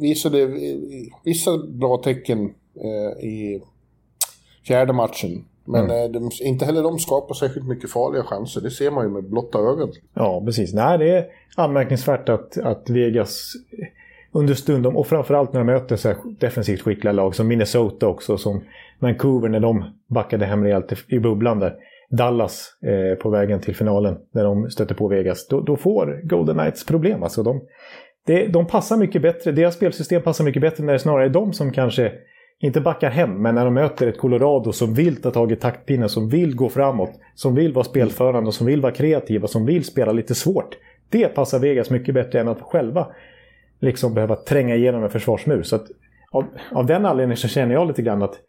[0.00, 0.50] visade
[1.24, 3.62] vissa bra tecken eh, i
[4.66, 5.44] fjärde matchen.
[5.64, 6.12] Men mm.
[6.12, 8.60] de, inte heller de skapar särskilt mycket farliga chanser.
[8.60, 9.90] Det ser man ju med blotta ögat.
[10.14, 10.74] Ja, precis.
[10.74, 13.52] Nej, det är anmärkningsvärt att, att Vegas
[14.32, 18.60] understundom, och framförallt när de möter så defensivt skickliga lag som Minnesota också, som
[18.98, 21.74] Vancouver när de backade hem rejält i bubblan där.
[22.10, 25.48] Dallas eh, på vägen till finalen när de stöter på Vegas.
[25.48, 27.22] Då, då får Golden Knights problem.
[27.22, 27.60] Alltså de,
[28.26, 31.52] det, de passar mycket bättre, deras spelsystem passar mycket bättre när det snarare är de
[31.52, 32.12] som kanske
[32.62, 36.08] inte backar hem, men när de möter ett Colorado som vill ta tag i taktpinnen,
[36.08, 40.12] som vill gå framåt, som vill vara spelförande, som vill vara kreativa, som vill spela
[40.12, 40.76] lite svårt.
[41.08, 43.06] Det passar Vegas mycket bättre än att själva
[43.80, 45.62] liksom behöva tränga igenom en försvarsmur.
[45.62, 45.86] Så att,
[46.30, 48.40] av, av den anledningen så känner jag lite grann att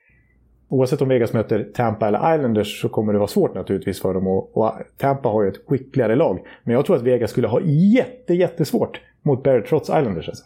[0.72, 4.28] oavsett om Vegas möter Tampa eller Islanders så kommer det vara svårt naturligtvis för dem.
[4.28, 6.40] Och, och Tampa har ju ett skickligare lag.
[6.64, 7.62] Men jag tror att Vegas skulle ha
[7.96, 10.28] jätte, jättesvårt mot Barrett trots Islanders.
[10.30, 10.44] Alltså.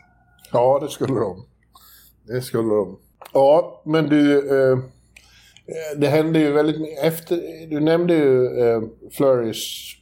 [0.53, 1.45] Ja, det skulle de.
[2.27, 2.97] Det skulle de.
[3.33, 4.37] Ja, men du...
[4.37, 4.77] Eh,
[5.97, 7.39] det hände ju väldigt efter...
[7.69, 9.95] Du nämnde ju eh, Flurrys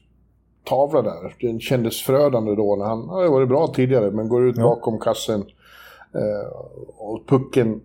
[0.64, 1.36] tavla där.
[1.40, 4.64] Den kändes förödande då när han hade varit bra tidigare men går ut ja.
[4.64, 5.42] bakom kassen.
[6.16, 6.58] Eh,
[6.98, 7.82] och pucken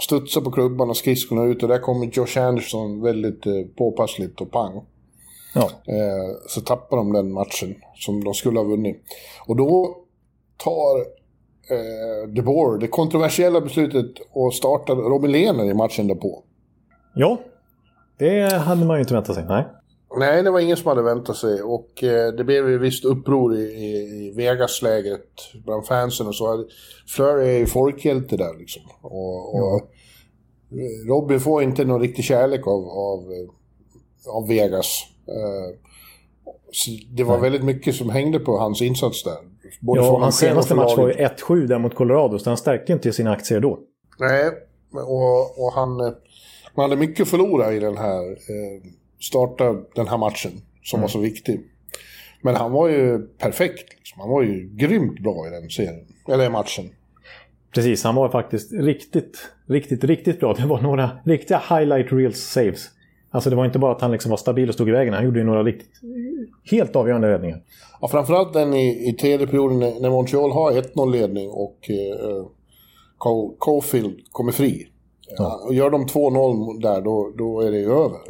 [0.00, 4.50] studsar på klubban och skridskorna ut och där kommer Josh Anderson väldigt eh, påpassligt och
[4.50, 4.84] pang.
[5.54, 5.70] Ja.
[5.86, 9.02] Eh, så tappar de den matchen som de skulle ha vunnit.
[9.46, 9.96] Och då
[10.56, 11.00] tar
[11.74, 16.42] eh, De Boer det kontroversiella beslutet att starta Robin Lehner i matchen därpå.
[17.14, 17.38] Ja,
[18.18, 19.44] det hade man ju inte väntat sig.
[19.48, 19.66] Nej.
[20.16, 23.56] Nej, det var ingen som hade väntat sig och eh, det blev ju visst uppror
[23.56, 25.24] i, i, Vegas-lägret
[25.64, 26.64] bland fansen och så.
[27.16, 28.82] Fleur är ju folkhjälte där liksom.
[29.02, 29.80] Och, och ja.
[31.08, 33.20] Robin får inte någon riktig kärlek av, av,
[34.26, 35.06] av Vegas.
[35.28, 35.76] Eh,
[37.10, 37.42] det var Nej.
[37.42, 39.36] väldigt mycket som hängde på hans insats där.
[39.80, 43.12] Både ja, hans senaste match var ju 1-7 där mot Colorado, så han stärkte inte
[43.12, 43.78] sina aktier då.
[44.18, 44.50] Nej,
[44.92, 45.96] och, och han,
[46.74, 50.52] man hade mycket att förlora i den här eh, starta den här matchen
[50.82, 51.02] som mm.
[51.02, 51.60] var så viktig.
[52.42, 53.90] Men han var ju perfekt.
[53.98, 54.20] Liksom.
[54.20, 56.06] Han var ju grymt bra i den serien.
[56.28, 56.90] Eller i matchen.
[57.74, 60.54] Precis, han var faktiskt riktigt, riktigt, riktigt bra.
[60.54, 62.90] Det var några riktiga highlight reels saves.
[63.30, 65.14] Alltså det var inte bara att han liksom var stabil och stod i vägen.
[65.14, 65.90] Han gjorde ju några riktigt,
[66.70, 67.62] helt avgörande räddningar.
[68.00, 72.46] Ja, framförallt den i, i tredje perioden när Montreal har 1-0 ledning och eh,
[73.58, 74.88] Cofield kommer fri.
[75.38, 75.68] Ja.
[75.72, 78.20] Gör de 2-0 där, då, då är det ju över.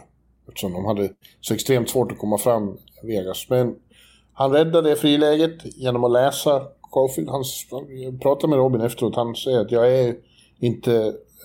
[0.50, 1.10] Eftersom de hade
[1.40, 3.46] så extremt svårt att komma fram, Vegas.
[3.48, 3.76] Men
[4.32, 7.30] han räddade friläget genom att läsa Caulfield.
[7.30, 7.44] Han,
[7.88, 9.16] jag pratade med Robin efteråt.
[9.16, 10.16] Han säger att jag är
[10.58, 10.90] inte...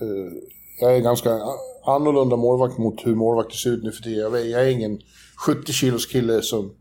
[0.01, 0.33] Uh,
[0.81, 1.39] jag är ganska
[1.85, 4.33] annorlunda målvakt mot hur målvakter ser ut nu för tiden.
[4.33, 4.99] Jag, jag är ingen
[5.47, 6.71] 70 kilos kille som,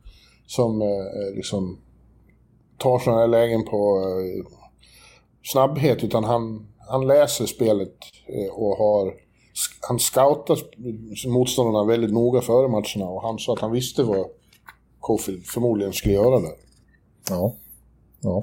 [0.46, 1.78] som uh, liksom
[2.78, 4.46] tar sådana här lägen på uh,
[5.42, 6.04] snabbhet.
[6.04, 7.94] Utan han, han läser spelet
[8.52, 9.23] och har
[9.80, 10.60] han scoutade
[11.26, 14.26] motståndarna väldigt noga före matcherna och han sa att han visste vad
[15.00, 16.52] Cofield förmodligen skulle göra där.
[17.30, 17.54] Ja.
[18.20, 18.42] ja.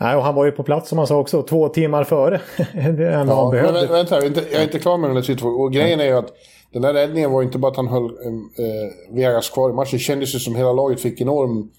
[0.00, 2.40] Nej, och han var ju på plats som han sa också, två timmar före.
[2.72, 3.72] det ja, han behövde.
[3.72, 5.60] Men, vänta, jag är, inte, jag är inte klar med den där situationen.
[5.60, 6.32] Och grejen är ju att
[6.72, 9.90] den där räddningen var inte bara att han höll eh, Vegas kvar i matchen.
[9.92, 11.70] Det kändes ju som hela laget fick enorm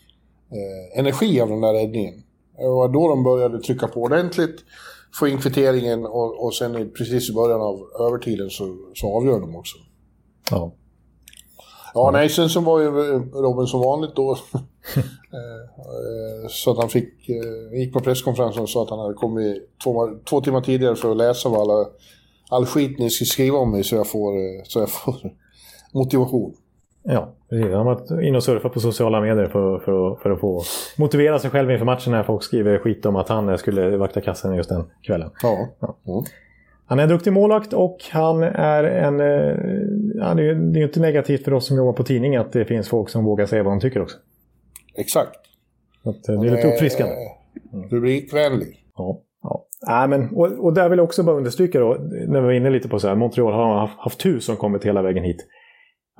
[0.52, 2.24] eh, energi av den där räddningen.
[2.58, 4.56] Det var då de började trycka på ordentligt
[5.16, 9.56] få in kvitteringen och, och sen precis i början av övertiden så, så avgör de
[9.56, 9.78] också.
[10.52, 10.74] Ja.
[11.94, 12.90] Ja, nej, sen så var ju
[13.34, 14.38] Robin som vanligt då.
[15.32, 19.70] Eh, så att han fick, eh, gick på presskonferensen och sa att han hade kommit
[19.84, 21.86] två, två timmar tidigare för att läsa vad alla,
[22.50, 25.34] all skit ni ska skriva om mig så jag får, eh, så jag får
[25.94, 26.54] motivation.
[27.04, 27.66] Ja, precis.
[27.66, 30.64] Han har varit inne och surfat på sociala medier för, för, för, att få
[30.98, 34.56] motivera sig själv inför matchen när folk skriver skit om att han skulle vakta kassen
[34.56, 35.30] just den kvällen.
[35.44, 35.68] Ja.
[35.80, 36.24] ja.
[36.86, 39.20] Han är en duktig målvakt och han är en...
[40.16, 42.90] Ja, det är ju inte negativt för oss som jobbar på tidning att det finns
[42.90, 44.18] folk som vågar säga vad de tycker också.
[44.96, 45.40] Exakt.
[46.04, 47.14] Att eh, det är lite uppfriskande.
[47.74, 47.90] Mm.
[47.90, 48.86] Rubrikvänlig.
[48.98, 49.22] Ja.
[49.44, 49.66] Ja.
[49.88, 52.70] Nej, men, och, och där vill jag också bara understryka då, när vi var inne
[52.70, 55.48] lite på så här, Montreal har haft tur som kommit hela vägen hit.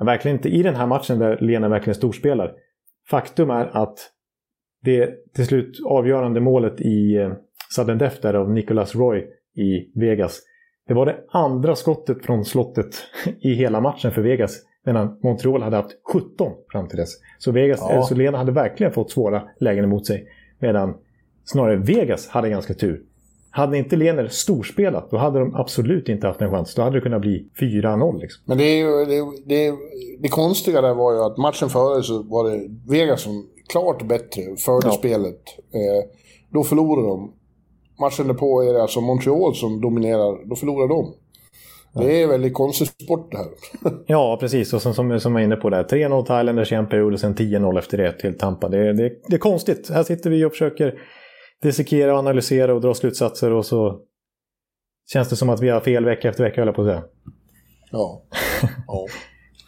[0.00, 2.52] Men verkligen inte i den här matchen där Lena verkligen storspelar.
[3.10, 3.98] Faktum är att
[4.82, 7.30] det till slut avgörande målet i,
[7.74, 10.40] sudden death där av Nicholas Roy i Vegas.
[10.88, 12.94] Det var det andra skottet från slottet
[13.40, 14.56] i hela matchen för Vegas.
[14.86, 17.10] Medan Montreal hade haft 17 fram till dess.
[17.38, 18.02] Så Vegas, Ja.
[18.02, 20.28] så Lena hade verkligen fått svåra lägen emot sig.
[20.58, 20.94] Medan
[21.44, 23.02] snarare Vegas hade ganska tur.
[23.52, 26.74] Hade inte Lener storspelat, då hade de absolut inte haft en chans.
[26.74, 28.20] Då hade det kunnat bli 4-0.
[28.20, 28.42] Liksom.
[28.46, 29.74] Men det, är ju, det, det,
[30.20, 34.42] det konstiga där var ju att matchen före så var det Vegas som klart bättre
[34.64, 34.92] förde Ja.
[34.92, 35.40] spelet.
[35.74, 36.10] Eh,
[36.52, 37.32] då förlorade de.
[38.00, 41.14] Matchen därpå är det alltså Montreal som dominerar, då förlorar de.
[41.94, 43.46] Det är väldigt konstig sport det här.
[44.06, 44.72] Ja, precis.
[44.72, 45.86] Och sen som, som jag är inne på där, 3-0
[46.24, 48.68] till Islanders i en period och sen 10-0 efter det till Tampa.
[48.68, 49.90] Det, det, det är konstigt.
[49.90, 50.94] Här sitter vi och försöker
[51.62, 54.00] dissekera, analysera och dra slutsatser och så
[55.12, 57.02] känns det som att vi har fel vecka efter vecka, höll jag på att säga.
[57.90, 58.22] Ja.
[58.86, 59.06] ja.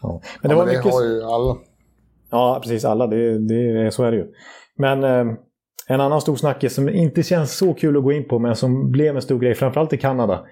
[0.02, 0.20] Ja.
[0.42, 0.92] Men Men det det, var mycket...
[0.92, 1.56] har ju alla.
[2.30, 2.84] Ja, precis.
[2.84, 3.06] Alla.
[3.06, 4.26] Det, det, så är det ju.
[4.76, 5.34] Men eh,
[5.88, 8.90] en annan stor snackis som inte känns så kul att gå in på, men som
[8.90, 10.44] blev en stor grej, framförallt i Kanada,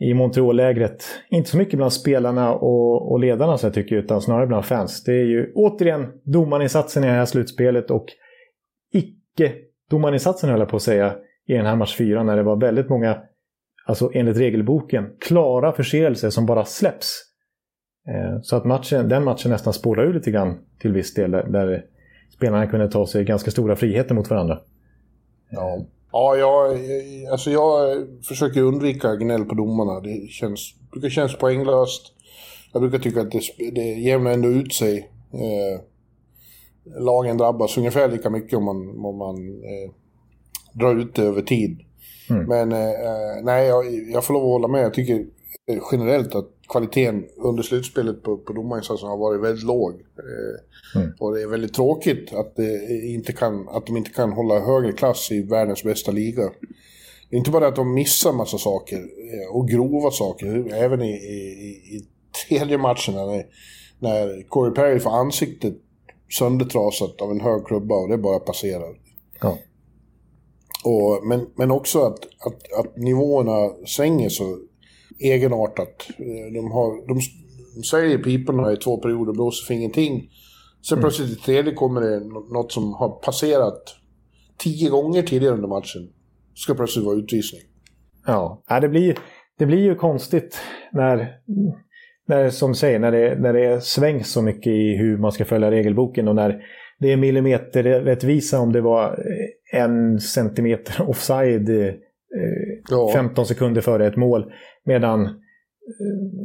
[0.00, 1.04] i Montreal-lägret.
[1.30, 5.04] Inte så mycket bland spelarna och, och ledarna så jag tycker, utan snarare bland fans.
[5.04, 8.06] Det är ju återigen domarinsatsen i det här slutspelet och
[9.90, 11.14] Domarinsatsen höll jag på att säga,
[11.46, 13.18] i den här match 4 när det var väldigt många,
[13.86, 17.24] alltså enligt regelboken, klara förseelser som bara släpps.
[18.08, 21.30] Eh, så att matchen, den matchen nästan spårar ur lite grann till viss del.
[21.30, 21.84] Där, där
[22.36, 24.58] spelarna kunde ta sig ganska stora friheter mot varandra.
[25.50, 25.84] Ja.
[26.12, 26.78] Ja, jag,
[27.30, 27.96] alltså jag
[28.28, 30.00] försöker undvika gnäll på domarna.
[30.00, 32.02] Det känns, brukar kännas poänglöst.
[32.72, 33.40] Jag brukar tycka att det,
[33.74, 35.10] det jämnar ändå ut sig.
[35.32, 35.80] Eh,
[36.84, 39.90] lagen drabbas ungefär lika mycket om man, om man eh,
[40.72, 41.80] drar ut det över tid.
[42.30, 42.44] Mm.
[42.44, 44.84] Men eh, nej, jag, jag får lov att hålla med.
[44.84, 45.26] Jag tycker
[45.66, 49.92] eh, generellt att kvaliteten under slutspelet på, på domarinsatsen har varit väldigt låg.
[49.92, 51.12] Eh, Mm.
[51.18, 52.58] Och det är väldigt tråkigt att,
[53.04, 56.42] inte kan, att de inte kan hålla högre klass i världens bästa liga.
[57.30, 61.10] Det är inte bara att de missar massa saker, eh, och grova saker, även i,
[61.10, 62.06] i, i
[62.48, 63.46] tredje matchen när,
[63.98, 65.74] när Corey Perry får ansiktet
[66.38, 68.96] söndertrasat av en hög klubba och det bara passerar.
[69.40, 69.58] Ja.
[70.84, 74.58] Och, men, men också att, att, att nivåerna svänger så
[75.18, 76.06] egenartat.
[76.54, 77.20] De, har, de,
[77.74, 80.30] de säger i piporna i två perioder, blåser för ingenting.
[80.88, 83.82] Sen plötsligt i tredje kommer det nå- något som har passerat
[84.58, 86.12] tio gånger tidigare under matchen.
[86.54, 87.60] Ska plötsligt vara utvisning.
[88.26, 89.18] Ja, ja det, blir,
[89.58, 90.58] det blir ju konstigt
[90.92, 91.16] när,
[92.30, 95.70] när som säger, när det, när det svängs så mycket i hur man ska följa
[95.70, 96.62] regelboken och när
[96.98, 99.24] det är millimeterrättvisa om det var
[99.72, 101.94] en centimeter offside eh,
[102.90, 103.10] Ja.
[103.14, 104.52] 15 sekunder före ett mål.
[104.84, 105.32] Medan eh,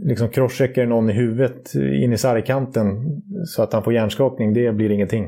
[0.04, 2.86] liksom crosscheckar någon i huvudet in i sargkanten
[3.46, 5.24] så att han får hjärnskakning, det blir ingenting.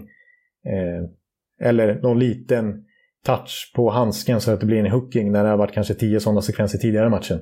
[0.67, 2.83] Eh, eller någon liten
[3.25, 6.19] touch på handsken så att det blir en hooking när det har varit kanske tio
[6.19, 7.39] sådana sekvenser tidigare i matchen.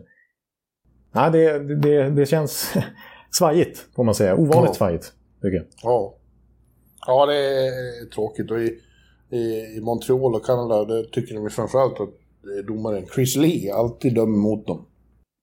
[1.15, 2.73] Nej, det, det, det känns
[3.31, 4.35] svajigt, får man säga.
[4.35, 4.73] Ovanligt Ja.
[4.73, 5.65] svajigt, tycker jag.
[5.83, 6.13] Ja.
[7.07, 8.51] Ja, det är tråkigt.
[8.51, 8.79] Och i,
[9.29, 9.37] i,
[9.77, 12.09] i Montreal och Kanada, det tycker de ju framförallt att
[12.67, 14.85] domaren Chris Lee alltid dömer mot dem.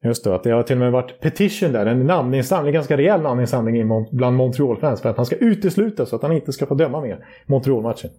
[0.04, 2.96] Just det, att det har till och med varit petition där, en namninsamling, en ganska
[2.96, 6.74] rejäl namninsamling bland Montreal-fans för att han ska uteslutas så att han inte ska få
[6.74, 8.11] döma mer Montreal-matchen.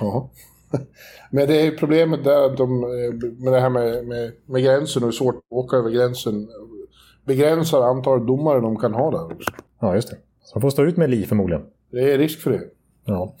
[0.00, 0.30] Ja.
[1.30, 5.06] Men det är problemet där de, eh, med det här med, med, med gränsen och
[5.06, 6.48] hur svårt att åka över gränsen
[7.30, 9.50] begränsar antalet domare de kan ha där också.
[9.80, 10.16] Ja, just det.
[10.42, 11.62] Så han får stå ut med Lee förmodligen.
[11.92, 12.60] Det är risk för det.
[13.04, 13.34] Ja.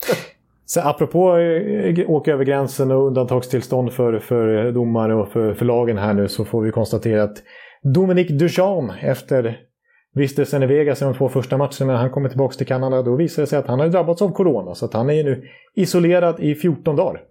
[0.66, 5.98] Så apropå eh, åka över gränsen och undantagstillstånd för, för domare och för, för lagen
[5.98, 7.36] här nu så får vi konstatera att
[7.82, 9.60] Dominic Duchamp efter
[10.14, 13.42] vistelsen i Vegas i de två första matcherna han kommer tillbaka till Kanada då visar
[13.42, 15.42] det sig att han har drabbats av corona så att han är nu
[15.74, 17.22] isolerad i 14 dagar.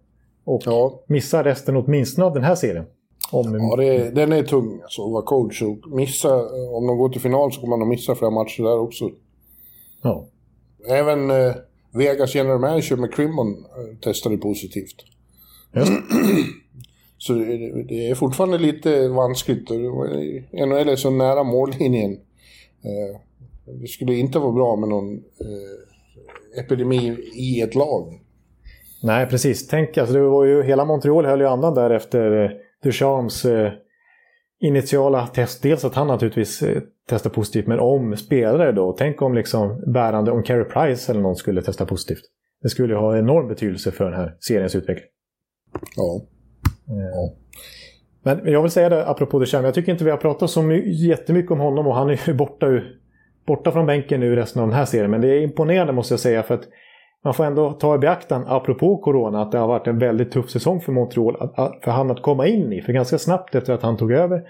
[0.45, 2.85] Och Ja, missar resten åtminstone av den här serien.
[3.31, 5.61] Om, ja det, den är tung alltså, att vara coach.
[5.61, 6.35] Och missa,
[6.69, 9.11] om de går till final så kommer man att missa flera matcher där också.
[10.01, 10.25] ja.
[10.87, 11.53] Även eh,
[11.93, 14.95] Vegas general manager med Crimmon eh, testade positivt.
[15.75, 15.91] Just.
[17.17, 19.69] Så det, det är fortfarande lite vanskligt.
[19.69, 22.11] NHL är så nära mållinjen.
[22.81, 23.19] Eh,
[23.81, 28.19] det skulle inte vara bra med någon eh, epidemi i ett lag.
[29.03, 29.67] Nej, precis.
[29.67, 32.51] Tänk, alltså det var ju, hela Montreal höll ju andan där efter eh,
[32.83, 33.71] Duchamps eh,
[34.59, 35.63] initiala test.
[35.63, 38.95] Dels att han naturligtvis eh, testade positivt, men om spelare då.
[38.97, 42.23] Tänk om liksom bärande, om Carey Price eller någon skulle testa positivt.
[42.61, 45.07] Det skulle ju ha enorm betydelse för den här seriens utveckling.
[45.95, 46.21] Ja.
[48.23, 50.89] Men jag vill säga det apropå Duchamp, jag tycker inte vi har pratat så my-
[51.07, 52.65] jättemycket om honom och han är ju borta,
[53.47, 55.11] borta från bänken nu resten av den här serien.
[55.11, 56.67] Men det är imponerande måste jag säga för att
[57.23, 60.49] man får ändå ta i beaktan, apropå corona, att det har varit en väldigt tuff
[60.49, 61.49] säsong för Montreal
[61.83, 62.81] för han att komma in i.
[62.81, 64.41] För ganska snabbt efter att han tog över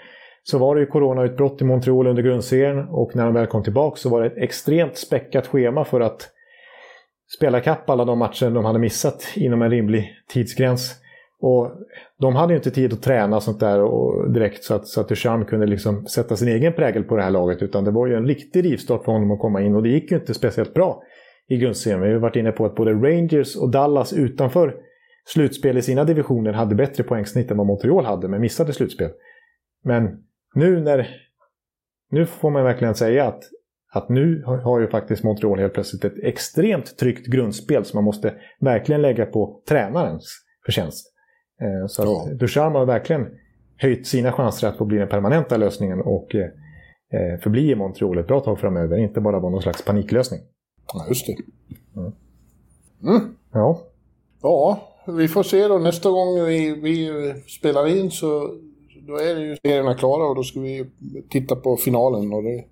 [0.43, 3.95] så var det ju coronautbrott i Montreal under grundserien och när han väl kom tillbaka
[3.95, 6.29] så var det ett extremt späckat schema för att
[7.37, 10.95] spela kapp alla de matcher de hade missat inom en rimlig tidsgräns.
[11.41, 11.71] Och
[12.19, 15.09] de hade ju inte tid att träna sånt där och direkt så att, så att
[15.09, 17.61] Duchamp kunde liksom sätta sin egen prägel på det här laget.
[17.61, 20.11] Utan det var ju en riktig rivstart för honom att komma in och det gick
[20.11, 21.03] ju inte speciellt bra
[21.49, 22.01] i grundserien.
[22.01, 24.75] Vi har varit inne på att både Rangers och Dallas utanför
[25.25, 29.11] slutspel i sina divisioner hade bättre poängsnitt än vad Montreal hade, men missade slutspel.
[29.83, 30.23] Men
[30.55, 31.07] nu när...
[32.11, 33.43] Nu får man verkligen säga att,
[33.93, 38.33] att nu har ju faktiskt Montreal helt plötsligt ett extremt tryggt grundspel som man måste
[38.59, 41.13] verkligen lägga på tränarens förtjänst.
[41.61, 42.33] Eh, så att ja.
[42.33, 43.27] Ducharme har verkligen
[43.77, 46.41] höjt sina chanser att få bli den permanenta lösningen och eh,
[47.13, 48.97] eh, förbli i Montreal ett bra tag framöver.
[48.97, 50.39] Inte bara vara någon slags paniklösning.
[50.93, 51.35] Ja, just det.
[51.95, 52.11] Mm.
[53.03, 53.35] Mm.
[53.53, 53.81] Ja.
[54.41, 58.55] Ja, vi får se då nästa gång vi, vi spelar in så
[59.07, 60.85] då är det ju serierna klara och då ska vi
[61.29, 62.33] titta på finalen.
[62.33, 62.63] Och det,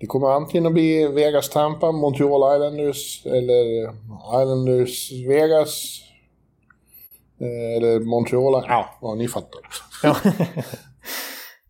[0.00, 3.90] det kommer antingen att bli Vegas Tampa, Montreal Islanders eller
[4.42, 6.02] Islanders Vegas.
[7.40, 9.60] Eh, eller Montreal, ja, ja ni fattar.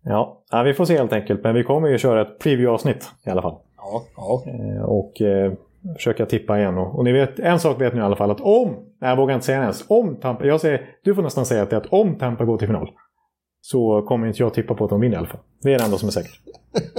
[0.04, 0.42] Ja.
[0.50, 0.62] ja.
[0.62, 1.44] vi får se helt enkelt.
[1.44, 3.56] Men vi kommer ju köra ett preview-avsnitt i alla fall.
[3.76, 4.42] Ja, ja.
[4.46, 5.52] Eh, och eh,
[5.96, 6.78] försöka tippa igen.
[6.78, 8.68] Och, och, ni vet, en sak vet ni i alla fall att om,
[9.00, 11.70] nej, jag vågar inte säga ens, om Tampa, jag säger, du får nästan säga att
[11.70, 12.90] det är att om Tampa går till final
[13.60, 15.40] så kommer inte jag tippa på att de vinner i alla fall.
[15.62, 16.40] Det är det enda som är säkert.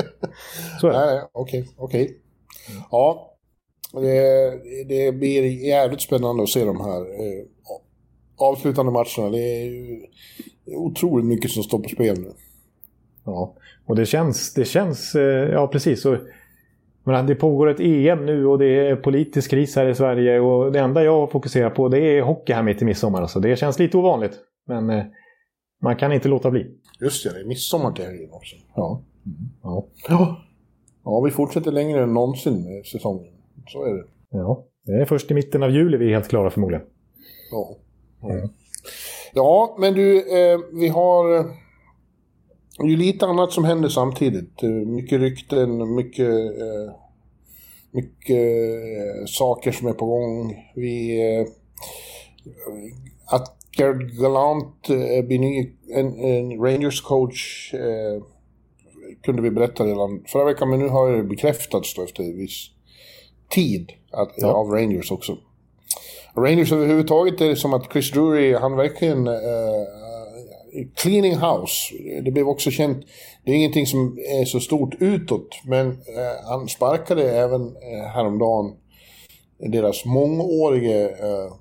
[0.81, 1.27] Så är det.
[1.31, 2.17] Okej, okej.
[2.91, 3.33] Ja,
[3.93, 7.45] det, det blir jävligt spännande att se de här eh,
[8.37, 9.29] avslutande matcherna.
[9.31, 10.01] Det är ju
[10.67, 12.31] otroligt mycket som står på spel nu.
[13.25, 16.05] Ja, och det känns, det känns, eh, ja precis.
[16.05, 16.17] Och,
[17.03, 20.71] men det pågår ett EM nu och det är politisk kris här i Sverige och
[20.71, 23.21] det enda jag fokuserar på det är hockey här mitt i midsommar.
[23.21, 23.39] Alltså.
[23.39, 24.39] Det känns lite ovanligt.
[24.67, 25.03] Men eh,
[25.81, 26.71] man kan inte låta bli.
[27.01, 28.55] Just det, det är midsommar till helgen också.
[28.75, 29.01] Ja.
[29.25, 29.37] Mm.
[29.63, 29.85] ja.
[30.07, 30.37] Ja.
[31.05, 33.33] Ja, vi fortsätter längre än någonsin med säsongen.
[33.67, 34.03] Så är det.
[34.29, 36.85] Ja, det är först i mitten av juli vi är helt klara förmodligen.
[37.51, 37.75] Ja.
[38.29, 38.49] Mm.
[39.33, 41.45] Ja, men du, eh, vi har
[42.79, 44.63] eh, ju lite annat som händer samtidigt.
[44.63, 46.93] Eh, mycket rykten, mycket, eh,
[47.91, 50.55] mycket eh, saker som är på gång.
[50.75, 51.21] Vi...
[51.21, 51.47] Eh,
[53.25, 58.23] att Gerd Galant eh, blir ny, en, en Rangers coach eh,
[59.23, 62.69] kunde vi berätta redan förra veckan, men nu har det bekräftats då efter viss
[63.49, 64.47] tid att, ja.
[64.47, 65.37] av Rangers också.
[66.35, 69.33] Rangers överhuvudtaget är det som att Chris Drury, han verkligen uh,
[70.95, 71.93] cleaning house.
[72.23, 73.05] Det blev också känt,
[73.43, 75.95] det är ingenting som är så stort utåt, men uh,
[76.49, 78.73] han sparkade även uh, häromdagen
[79.57, 81.53] deras mångårige uh,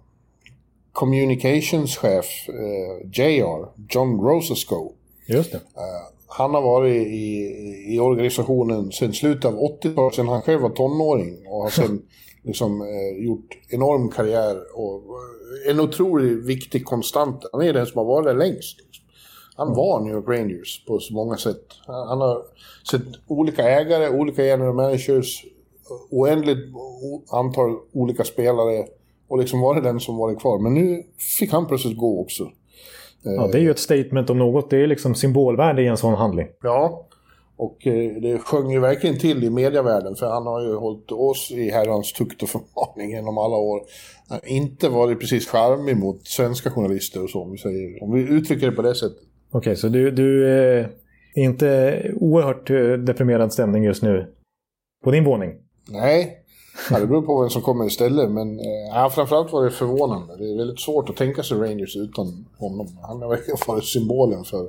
[0.93, 4.93] communicationschef uh, JR, John Rosasco.
[5.29, 5.59] Just det.
[5.59, 10.71] Uh, han har varit i, i organisationen sedan slutet av 80-talet, sedan han själv var
[10.71, 11.47] tonåring.
[11.47, 12.03] Och har sedan
[12.43, 17.45] liksom, eh, gjort enorm karriär och eh, en otroligt viktig konstant.
[17.53, 18.77] Han är den som har varit där längst.
[19.57, 21.65] Han var New York Rangers på så många sätt.
[21.87, 22.43] Han, han har
[22.91, 25.45] sett olika ägare, olika general managers,
[26.11, 26.59] oändligt
[27.33, 28.87] antal olika spelare
[29.29, 30.59] och liksom varit den som varit kvar.
[30.59, 31.03] Men nu
[31.39, 32.49] fick han plötsligt gå också.
[33.23, 34.71] Ja, det är ju ett statement om något.
[34.71, 36.49] Det är liksom symbolvärde i en sån handling.
[36.63, 37.07] Ja,
[37.57, 41.51] och eh, det sjöng ju verkligen till i medievärlden för han har ju hållit oss
[41.51, 43.83] i herrans tukt och förmaning genom alla år.
[44.29, 48.13] Han har inte varit precis charmig mot svenska journalister och så, om vi, säger, om
[48.13, 49.19] vi uttrycker det på det sättet.
[49.53, 50.91] Okej, okay, så du, du är
[51.35, 54.33] inte oerhört eh, deprimerad stämning just nu
[55.05, 55.55] på din våning?
[55.89, 56.43] Nej,
[56.91, 58.31] Ja, det beror på vem som kommer istället.
[58.31, 60.37] Men eh, framförallt var det förvånande.
[60.37, 62.87] Det är väldigt svårt att tänka sig Rangers utan honom.
[63.03, 64.69] Han har verkligen varit symbolen för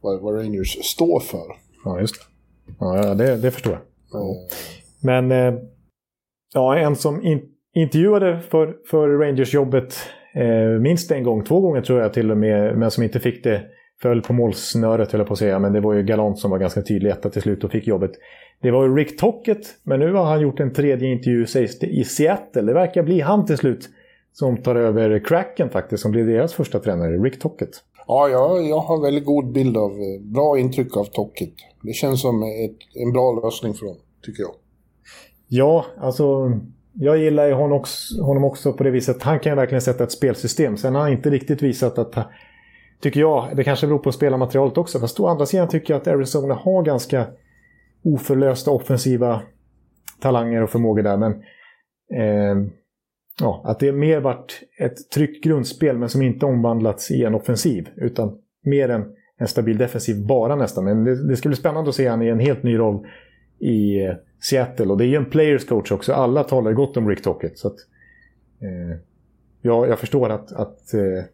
[0.00, 1.46] vad, vad Rangers står för.
[1.84, 2.74] Ja, just det.
[2.78, 4.22] Ja, det, det förstår jag.
[4.22, 4.36] Mm.
[5.00, 5.60] Men eh,
[6.54, 7.42] ja, en som in,
[7.74, 9.94] intervjuade för, för Rangers-jobbet
[10.34, 13.44] eh, minst en gång, två gånger tror jag till och med, men som inte fick
[13.44, 13.62] det,
[14.02, 16.58] föll på målsnöret höll jag på att säga, men det var ju Galant som var
[16.58, 18.10] ganska tydlig etta till slut och fick jobbet.
[18.62, 21.86] Det var ju Rick Tocket, men nu har han gjort en tredje intervju sägs det,
[21.86, 22.62] i Seattle.
[22.62, 23.88] Det verkar bli han till slut
[24.32, 27.70] som tar över Kraken faktiskt, som blir deras första tränare, Rick Tocket.
[28.06, 31.52] Ja, jag, jag har väldigt god bild av, eh, bra intryck av Tocket.
[31.82, 34.52] Det känns som ett, en bra lösning för dem, tycker jag.
[35.48, 36.52] Ja, alltså
[36.92, 39.22] jag gillar honom också, honom också på det viset.
[39.22, 40.76] Han kan ju verkligen sätta ett spelsystem.
[40.76, 42.16] Sen har han inte riktigt visat att,
[43.00, 44.98] tycker jag, det kanske beror på spelarmaterialet också.
[44.98, 47.26] Fast å andra sidan tycker jag att Arizona har ganska
[48.04, 49.42] oförlösta offensiva
[50.20, 51.16] talanger och förmågor där.
[51.16, 51.32] Men
[52.14, 52.70] eh,
[53.40, 57.88] ja, att det mer varit ett tryggt grundspel men som inte omvandlats i en offensiv.
[57.96, 59.04] Utan mer en,
[59.38, 60.84] en stabil defensiv bara nästan.
[60.84, 63.06] Men det, det ska bli spännande att se han i en helt ny roll
[63.58, 64.86] i eh, Seattle.
[64.86, 66.12] Och det är ju en players coach också.
[66.12, 67.58] Alla talar gott om Rick Tocket.
[67.58, 67.76] Så att,
[68.60, 68.98] eh,
[69.62, 71.24] ja, jag förstår att, att eh,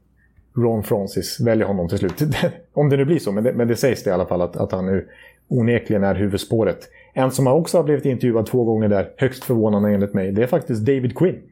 [0.57, 2.23] Ron Francis väljer honom till slut.
[2.73, 4.57] om det nu blir så, men det, men det sägs det i alla fall att,
[4.57, 5.09] att han nu
[5.49, 6.89] onekligen är huvudspåret.
[7.13, 10.47] En som också har blivit intervjuad två gånger där, högst förvånande enligt mig, det är
[10.47, 11.43] faktiskt David Quinn.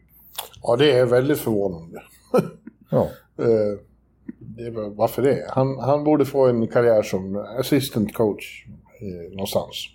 [0.62, 2.02] Ja, det är väldigt förvånande.
[2.90, 3.08] ja.
[3.38, 3.78] Eh,
[4.38, 5.46] det var, varför det?
[5.48, 8.66] Han, han borde få en karriär som assistant coach
[9.00, 9.88] eh, någonstans.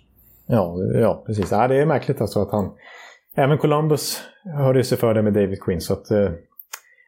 [0.46, 1.50] Ja, ja precis.
[1.50, 2.70] Ja, det är märkligt alltså att han...
[3.34, 5.80] Även Columbus hörde sig för det med David Quinn.
[5.80, 6.10] Så att...
[6.10, 6.30] Eh,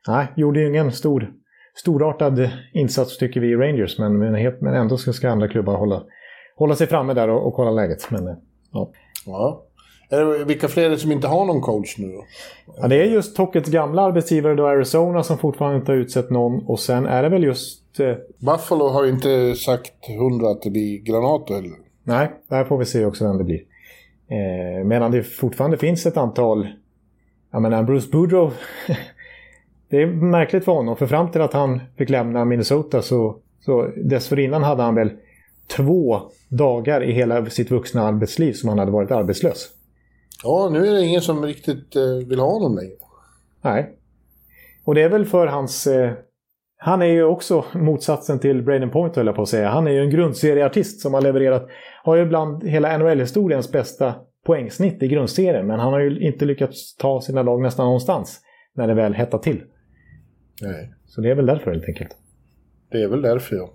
[0.09, 1.33] nej, gjorde ju ingen stor,
[1.75, 3.99] storartad insats tycker vi i Rangers.
[3.99, 6.03] Men, men, helt, men ändå ska, andra klubbar hålla,
[6.57, 8.11] hålla sig framme där och, och kolla läget.
[8.11, 8.37] Men,
[8.73, 8.91] ja.
[9.27, 9.67] ja.
[10.47, 12.25] Vilka fler är det som inte har någon coach nu då?
[12.77, 16.67] Ja, det är just Tockets gamla arbetsgivare då Arizona som fortfarande inte har utsett någon.
[16.67, 18.01] Och sen är det väl just...
[18.01, 18.15] Eh...
[18.39, 21.77] Buffalo har ju inte sagt hundra att det blir Granato heller.
[22.05, 23.61] Nej, där får vi se också vem det blir.
[24.29, 26.69] Eh, medan det fortfarande finns ett antal...
[27.53, 28.51] Jag menar, Bruce Boudreau...
[29.91, 33.91] det är märkligt för honom, för fram till att han fick lämna Minnesota så, så
[33.97, 35.11] dessförinnan hade han väl
[35.77, 39.69] två dagar i hela sitt vuxna arbetsliv som han hade varit arbetslös.
[40.43, 42.93] Ja, nu är det ingen som riktigt eh, vill ha honom längre.
[43.63, 43.91] Nej.
[44.85, 45.87] Och det är väl för hans...
[45.87, 46.13] Eh,
[46.83, 49.69] han är ju också motsatsen till Braden Point höll jag på att säga.
[49.69, 51.69] Han är ju en grundserieartist som har levererat,
[52.05, 54.15] har ju bland hela NHL-historiens bästa
[54.47, 55.67] poängsnitt i grundserien.
[55.67, 58.41] Men han har ju inte lyckats ta sina lag nästan någonstans
[58.75, 59.63] när det väl hettar till.
[60.61, 60.95] Nej.
[61.07, 62.17] Så det är väl därför helt enkelt.
[62.91, 63.71] Det är väl därför ja.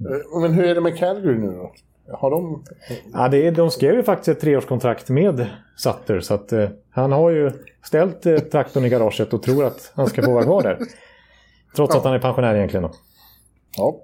[0.00, 1.72] Eh, men hur är det med Calgary nu då?
[2.12, 2.64] Har de...
[3.12, 5.46] Ja, det är, de skrev ju faktiskt ett treårskontrakt med
[5.76, 6.20] Sutter.
[6.20, 7.52] Så att, eh, han har ju
[7.82, 10.78] ställt eh, traktorn i garaget och tror att han ska få vara kvar där.
[11.76, 11.98] Trots ja.
[11.98, 12.82] att han är pensionär egentligen.
[12.82, 12.90] Då.
[13.76, 13.96] Ja.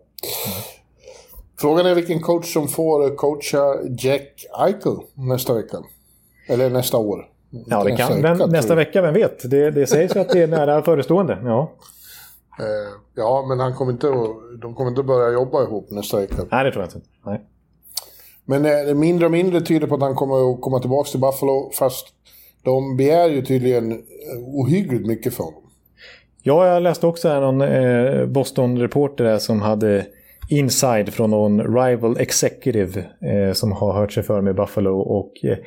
[1.60, 5.76] Frågan är vilken coach som får coacha Jack Eichel nästa vecka.
[6.48, 7.28] Eller nästa år.
[7.66, 9.50] Ja, det kan, vecka, vem, nästa vecka, vem vet?
[9.50, 11.38] Det, det sägs att det är nära förestående.
[11.44, 11.72] Ja.
[12.58, 14.06] Eh, ja, men han kommer inte,
[14.60, 16.36] de kommer inte börja jobba ihop nästa vecka.
[16.50, 17.08] Nej, det tror jag inte.
[17.24, 17.46] Nej.
[18.44, 21.70] Men eh, mindre och mindre tyder på att han kommer att komma tillbaka till Buffalo.
[21.78, 22.06] Fast
[22.62, 23.98] de begär ju tydligen eh,
[24.38, 25.62] ohyggligt mycket för honom.
[26.42, 30.06] Ja, jag läste också här någon eh, Boston-reporter som hade
[30.48, 35.58] inside från någon rival executive eh, som har hört sig för med Buffalo och eh,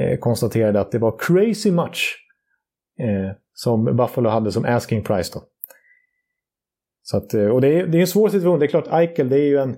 [0.00, 2.16] eh konstaterade att det var crazy much
[3.00, 5.32] eh, som Buffalo hade som asking price.
[5.34, 5.40] Då.
[7.10, 8.58] Så att, eh, och det är, det är en svår situation.
[8.58, 9.76] Det är klart, Eichel det är ju en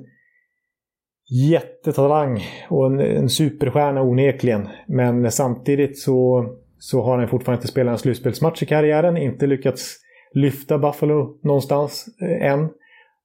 [1.51, 4.69] jättetalang och en, en superstjärna onekligen.
[4.87, 6.47] Men samtidigt så,
[6.79, 9.17] så har han fortfarande inte spelat en slutspelsmatch i karriären.
[9.17, 9.97] Inte lyckats
[10.35, 12.69] lyfta Buffalo någonstans eh, än.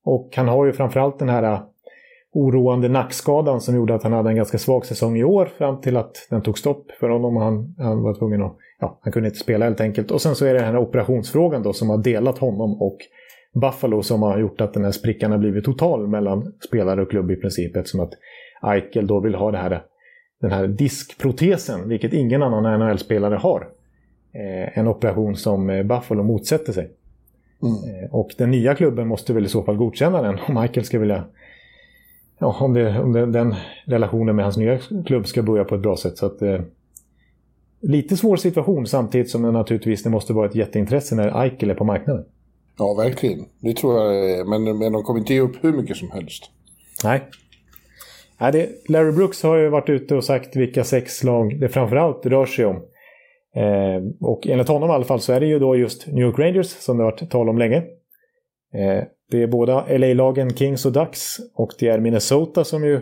[0.04, 1.62] Och han har ju framförallt den här eh,
[2.34, 5.98] oroande nackskadan som gjorde att han hade en ganska svag säsong i år fram till
[5.98, 7.38] att den tog stopp för honom.
[7.38, 8.58] Han, han var tvungen att...
[8.80, 10.12] Ja, han kunde inte spela helt enkelt.
[10.12, 12.98] Och sen så är det den här operationsfrågan då som har delat honom och
[13.56, 17.32] Buffalo som har gjort att den här sprickan har blivit total mellan spelare och klubb
[17.32, 17.76] i princip.
[17.76, 18.14] Eftersom att
[18.64, 19.84] Eichel då vill ha det här,
[20.42, 23.68] den här diskprotesen, vilket ingen annan NHL-spelare har.
[24.34, 26.92] Eh, en operation som eh, Buffalo motsätter sig.
[27.62, 28.04] Mm.
[28.04, 31.00] Eh, och den nya klubben måste väl i så fall godkänna den om Michael ska
[31.00, 31.24] vilja...
[32.40, 35.82] Ja, om, det, om det, den relationen med hans nya klubb ska börja på ett
[35.82, 36.18] bra sätt.
[36.18, 36.62] Så att, eh,
[37.82, 41.76] lite svår situation samtidigt som det naturligtvis det måste vara ett jätteintresse när Eichel är
[41.76, 42.26] på marknaden.
[42.78, 43.46] Ja, verkligen.
[43.60, 46.44] Det tror jag men, men de kommer inte ge upp hur mycket som helst.
[47.04, 47.22] Nej.
[48.40, 52.26] Nej det, Larry Brooks har ju varit ute och sagt vilka sex lag det framförallt
[52.26, 52.76] rör sig om.
[53.56, 56.40] Eh, och enligt honom i alla fall så är det ju då just New York
[56.40, 57.78] Rangers som det har varit tal om länge.
[58.74, 63.02] Eh, det är båda LA-lagen Kings och Ducks och det är Minnesota som ju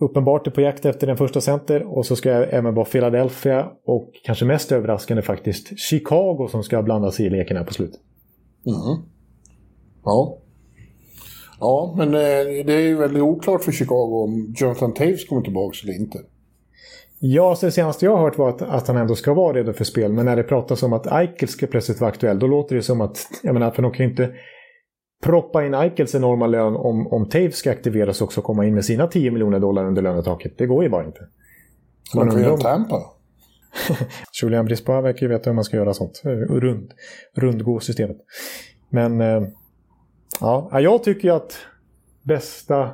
[0.00, 1.96] uppenbart är på jakt efter den första center.
[1.96, 6.82] Och så ska jag även vara Philadelphia och kanske mest överraskande faktiskt Chicago som ska
[6.82, 8.00] blandas i leken här på slutet.
[8.66, 9.02] Mm.
[10.04, 10.38] Ja.
[11.60, 15.76] Ja, men eh, det är ju väldigt oklart för Chicago om Jonathan Taves kommer tillbaka
[15.82, 16.18] eller inte.
[17.18, 19.72] Ja, så det senaste jag har hört var att, att han ändå ska vara redo
[19.72, 20.12] för spel.
[20.12, 23.00] Men när det pratas om att Eichel ska plötsligt vara aktuell, då låter det som
[23.00, 24.34] att, jag menar, för de kan ju inte
[25.22, 28.84] proppa in Eichels enorma lön om, om Taves ska aktiveras också och komma in med
[28.84, 30.58] sina 10 miljoner dollar under lönetaket.
[30.58, 31.20] Det går ju bara inte.
[32.14, 33.02] Man kan göra Tampa.
[34.42, 36.20] Julian Brispa verkar ju veta hur man ska göra sånt.
[36.24, 36.92] Rund,
[37.34, 38.16] rundgå systemet.
[38.88, 39.42] Men eh,
[40.40, 41.56] ja, jag tycker att
[42.22, 42.90] bästa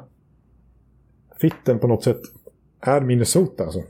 [1.40, 2.20] fitten på något sätt
[2.80, 3.64] är Minnesota.
[3.64, 3.82] Alltså.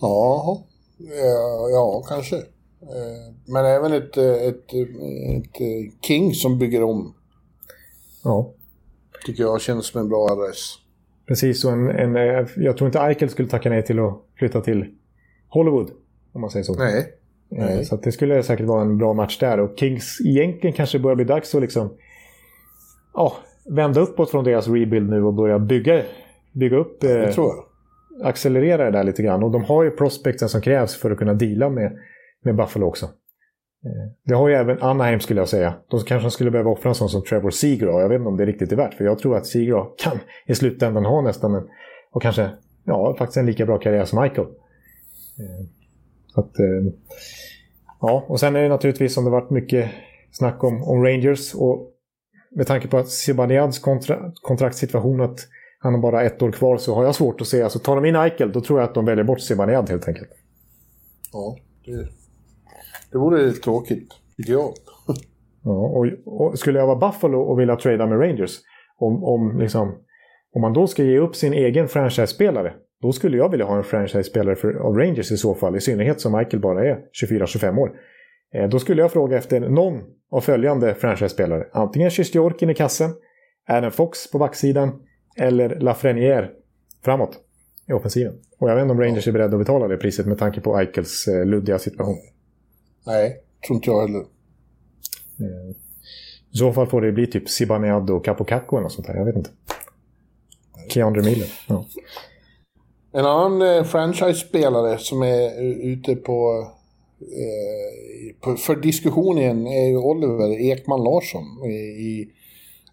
[0.00, 0.64] Ja,
[0.98, 2.36] ja, ja kanske.
[2.82, 7.14] Eh, men även ett, eh, ett, ett, King som bygger om.
[8.24, 8.52] Ja.
[9.26, 10.74] Tycker jag känns som en bra adress.
[11.26, 14.94] Precis, och en, en, jag tror inte Eichel skulle tacka nej till att flytta till
[15.56, 15.90] Hollywood.
[16.32, 16.74] Om man säger så.
[16.74, 17.12] Nej.
[17.48, 17.84] nej.
[17.84, 19.60] Så det skulle säkert vara en bra match där.
[19.60, 21.90] Och Kings egentligen kanske börjar bli dags att liksom...
[23.14, 23.36] Ja,
[23.70, 26.02] vända uppåt från deras rebuild nu och börja bygga,
[26.52, 27.00] bygga upp...
[27.00, 27.64] Det tror jag
[28.22, 29.42] accelerera det där lite grann.
[29.42, 31.98] Och de har ju prospecten som krävs för att kunna deala med,
[32.42, 33.06] med Buffalo också.
[33.86, 35.74] Eh, det har ju även Anaheim skulle jag säga.
[35.88, 38.00] De kanske skulle behöva offra en sån som Trevor Seagraw.
[38.00, 38.94] Jag vet inte om det riktigt är värt.
[38.94, 41.68] För jag tror att Seagraw kan i slutändan ha nästan en,
[42.12, 42.50] och kanske,
[42.84, 44.46] ja, faktiskt en lika bra karriär som Michael.
[45.38, 45.66] Eh,
[46.34, 46.92] att, eh,
[48.00, 49.90] ja, och sen är det naturligtvis som det varit mycket
[50.30, 51.54] snack om, om Rangers.
[51.54, 51.92] Och
[52.50, 55.38] med tanke på att Zibanejad kontra, kontraktssituation att
[55.78, 57.62] han har bara ett år kvar så har jag svårt att se.
[57.62, 60.28] Alltså tar de in Eichel då tror jag att de väljer bort Zibanejad helt enkelt.
[61.32, 62.08] Ja, det,
[63.12, 64.72] det vore tråkigt, tycker jag.
[65.64, 68.58] ja, och, och, skulle jag vara Buffalo och vilja trada med Rangers,
[68.98, 69.94] om, om, liksom,
[70.52, 72.72] om man då ska ge upp sin egen franchise-spelare,
[73.06, 76.36] då skulle jag vilja ha en franchise-spelare av Rangers i så fall, i synnerhet som
[76.36, 77.92] Michael bara är 24-25 år.
[78.54, 81.66] Eh, då skulle jag fråga efter någon av följande franchise-spelare.
[81.72, 83.10] Antingen Sjystjorkin i kassen,
[83.68, 85.02] Adam Fox på backsidan
[85.36, 86.50] eller Lafreniere
[87.04, 87.38] framåt
[87.88, 88.34] i offensiven.
[88.58, 90.78] Och jag vet inte om Rangers är beredda att betala det priset med tanke på
[90.78, 92.18] Eichels eh, luddiga situation.
[93.06, 93.36] Nej,
[93.66, 94.20] tror inte jag heller.
[95.40, 95.70] Eh,
[96.52, 99.14] I så fall får det bli typ Zibanejad och Capocacco eller något sånt där.
[99.14, 99.50] Jag vet inte.
[100.88, 101.48] Keandre Miller.
[101.68, 101.84] Ja.
[103.16, 106.68] En annan eh, franchise-spelare som är ute på,
[107.20, 112.28] eh, på, för diskussion igen är ju Oliver Ekman Larsson i,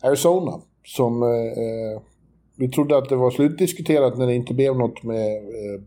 [0.02, 0.62] Arizona.
[0.86, 2.02] Som eh,
[2.56, 5.82] vi trodde att det var slutdiskuterat när det inte blev något med eh,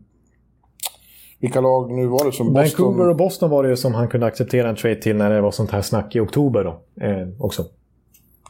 [1.39, 2.85] vilka lag nu var det som Boston...
[2.85, 5.41] Vancouver och Boston var det ju som han kunde acceptera en trade till när det
[5.41, 7.65] var sånt här snack i oktober då, eh, också.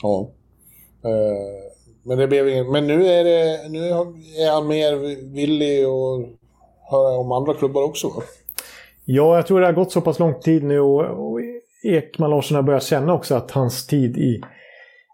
[0.01, 0.29] Ja.
[1.03, 1.66] Eh,
[2.07, 4.95] men det blev ingen, Men nu är, det, nu är han mer
[5.33, 6.29] villig att
[6.91, 8.23] höra om andra klubbar också va?
[9.05, 11.39] Ja, jag tror det har gått så pass lång tid nu och, och
[11.83, 14.41] Ekman Larsson har börjat känna också att hans tid i...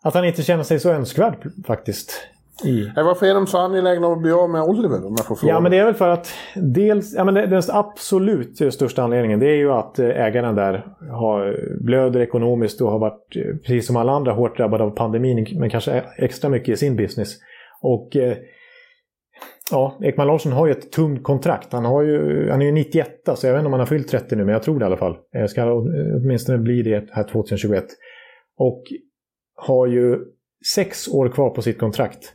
[0.04, 2.12] Att han inte känner sig så önskvärd faktiskt.
[2.62, 2.92] I...
[2.96, 5.54] Varför är de så angelägna att bli av med Oliver om jag får fråga?
[5.54, 9.50] Ja, men det är väl för att dels, ja, men den absolut största anledningen det
[9.50, 13.96] är ju att eh, ägarna där har, blöder ekonomiskt och har varit, eh, precis som
[13.96, 17.38] alla andra, hårt drabbade av pandemin, men kanske extra mycket i sin business.
[17.82, 18.38] Och eh,
[19.72, 21.74] ja, Ekman Larsson har ju ett tungt kontrakt.
[21.74, 24.08] Han, har ju, han är ju 91, så jag vet inte om han har fyllt
[24.08, 25.18] 30 nu, men jag tror det i alla fall.
[25.32, 25.74] Jag ska
[26.24, 27.86] åtminstone bli det här 2021.
[28.58, 28.84] Och
[29.56, 30.20] har ju
[30.76, 32.34] sex år kvar på sitt kontrakt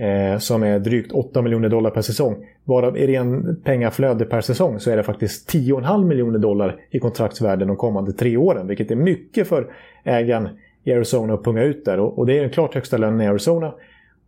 [0.00, 2.46] eh, som är drygt 8 miljoner dollar per säsong.
[2.64, 7.64] Varav i ren pengaflöde per säsong så är det faktiskt 10,5 miljoner dollar i kontraktsvärde
[7.64, 8.66] de kommande tre åren.
[8.66, 9.72] Vilket är mycket för
[10.04, 10.48] ägaren
[10.84, 12.00] i Arizona att punga ut där.
[12.00, 13.74] Och, och det är den klart högsta lönen i Arizona.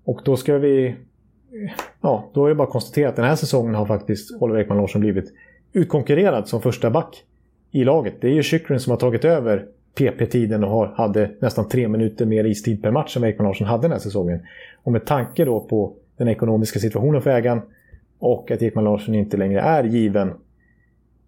[0.05, 0.95] Och då ska vi...
[2.01, 4.79] Ja, då är det bara att konstatera att den här säsongen har faktiskt Oliver Ekman
[4.79, 5.33] Larsson blivit
[5.73, 7.25] utkonkurrerad som första back
[7.71, 8.15] i laget.
[8.21, 12.45] Det är ju Chychrun som har tagit över PP-tiden och hade nästan tre minuter mer
[12.45, 14.41] istid per match som Ekman Larsson hade den här säsongen.
[14.83, 17.61] Och med tanke då på den ekonomiska situationen för ägaren
[18.19, 20.33] och att Ekman Larsson inte längre är given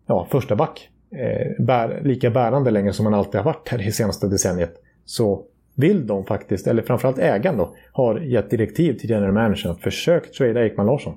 [0.06, 3.92] ja, första back, eh, bär, lika bärande längre som han alltid har varit här i
[3.92, 5.42] senaste decenniet, så
[5.74, 10.30] vill de faktiskt, eller framförallt ägaren då, har gett direktiv till general managern att försöka
[10.30, 11.14] trada Ekman Larsson.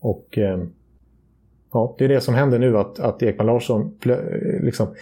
[0.00, 0.62] Och eh,
[1.72, 4.16] ja, det är det som händer nu att, att Ekman Larsson eh,
[4.62, 4.94] liksom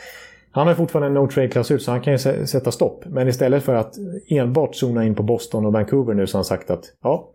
[0.60, 3.04] han har fortfarande en no trade-klausul så han kan ju sätta stopp.
[3.06, 3.94] Men istället för att
[4.28, 7.28] enbart zona in på Boston och Vancouver nu så har han sagt att ja,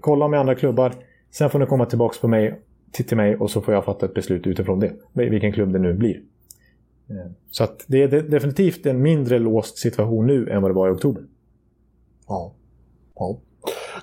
[0.00, 0.94] kolla med andra klubbar.
[1.30, 2.60] Sen får ni komma tillbaka på mig,
[2.92, 4.92] till, mig och så får jag fatta ett beslut utifrån det.
[5.12, 6.22] Vilken klubb det nu blir.
[7.10, 10.88] Eh, så att det är definitivt en mindre låst situation nu än vad det var
[10.88, 11.22] i oktober.
[12.28, 12.52] Ja.
[13.14, 13.38] Ja,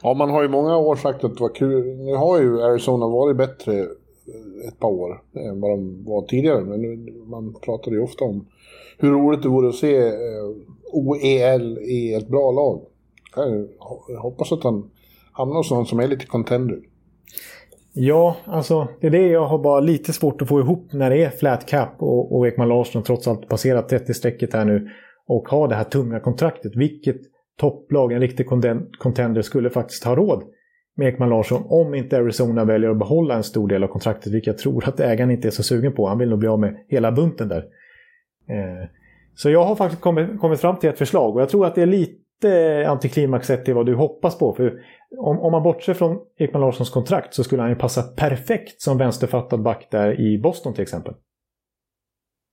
[0.02, 1.98] ja man har ju många år sagt att det var kul.
[1.98, 6.64] Nu har ju Arizona varit bättre eh, ett par år än vad de var tidigare.
[6.64, 8.46] Men nu, man pratade ju ofta om
[8.98, 10.14] hur roligt det vore att se eh,
[10.94, 12.82] OEL i ett bra lag.
[14.08, 14.92] Jag hoppas att han
[15.32, 16.80] hamnar hos någon som är lite contender.
[17.94, 21.24] Ja, alltså det är det jag har bara lite svårt att få ihop när det
[21.24, 24.90] är flat cap och, och Ekman Larsson trots allt passerat 30-strecket här nu
[25.28, 26.76] och har det här tunga kontraktet.
[26.76, 27.18] Vilket
[27.60, 28.48] topplag, en riktig
[29.00, 30.44] contender, skulle faktiskt ha råd
[30.98, 34.48] med Ekman Larsson om inte Arizona väljer att behålla en stor del av kontraktet, vilket
[34.48, 36.08] jag tror att ägaren inte är så sugen på.
[36.08, 37.66] Han vill nog bli av med hela bunten där.
[38.48, 38.90] Eh,
[39.34, 41.82] så jag har faktiskt kommit, kommit fram till ett förslag och jag tror att det
[41.82, 44.54] är lite antiklimax sett till vad du hoppas på.
[44.54, 44.82] För
[45.18, 48.98] om, om man bortser från Ekman Larssons kontrakt så skulle han ju passa perfekt som
[48.98, 51.14] vänsterfattad back där i Boston till exempel.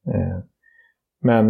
[0.08, 0.38] Eh,
[1.22, 1.48] men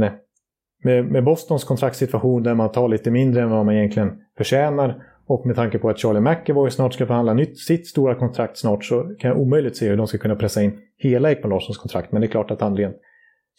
[0.84, 5.46] med, med Bostons kontraktssituation där man tar lite mindre än vad man egentligen förtjänar och
[5.46, 9.02] med tanke på att Charlie McEvoy snart ska förhandla nytt, sitt stora kontrakt snart så
[9.02, 12.12] kan jag omöjligt se hur de ska kunna pressa in hela Ekman Larssons kontrakt.
[12.12, 12.96] Men det är klart att han rent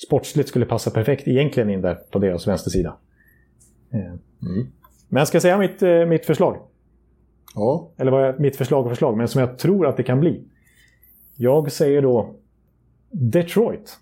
[0.07, 2.97] sportsligt skulle passa perfekt egentligen in där på deras vänstersida.
[3.93, 4.19] Mm.
[5.09, 6.57] Men jag ska säga mitt, eh, mitt förslag.
[7.55, 7.91] Ja.
[7.97, 10.43] Eller vad är mitt förslag och förslag, men som jag tror att det kan bli.
[11.35, 12.35] Jag säger då
[13.11, 13.99] Detroit.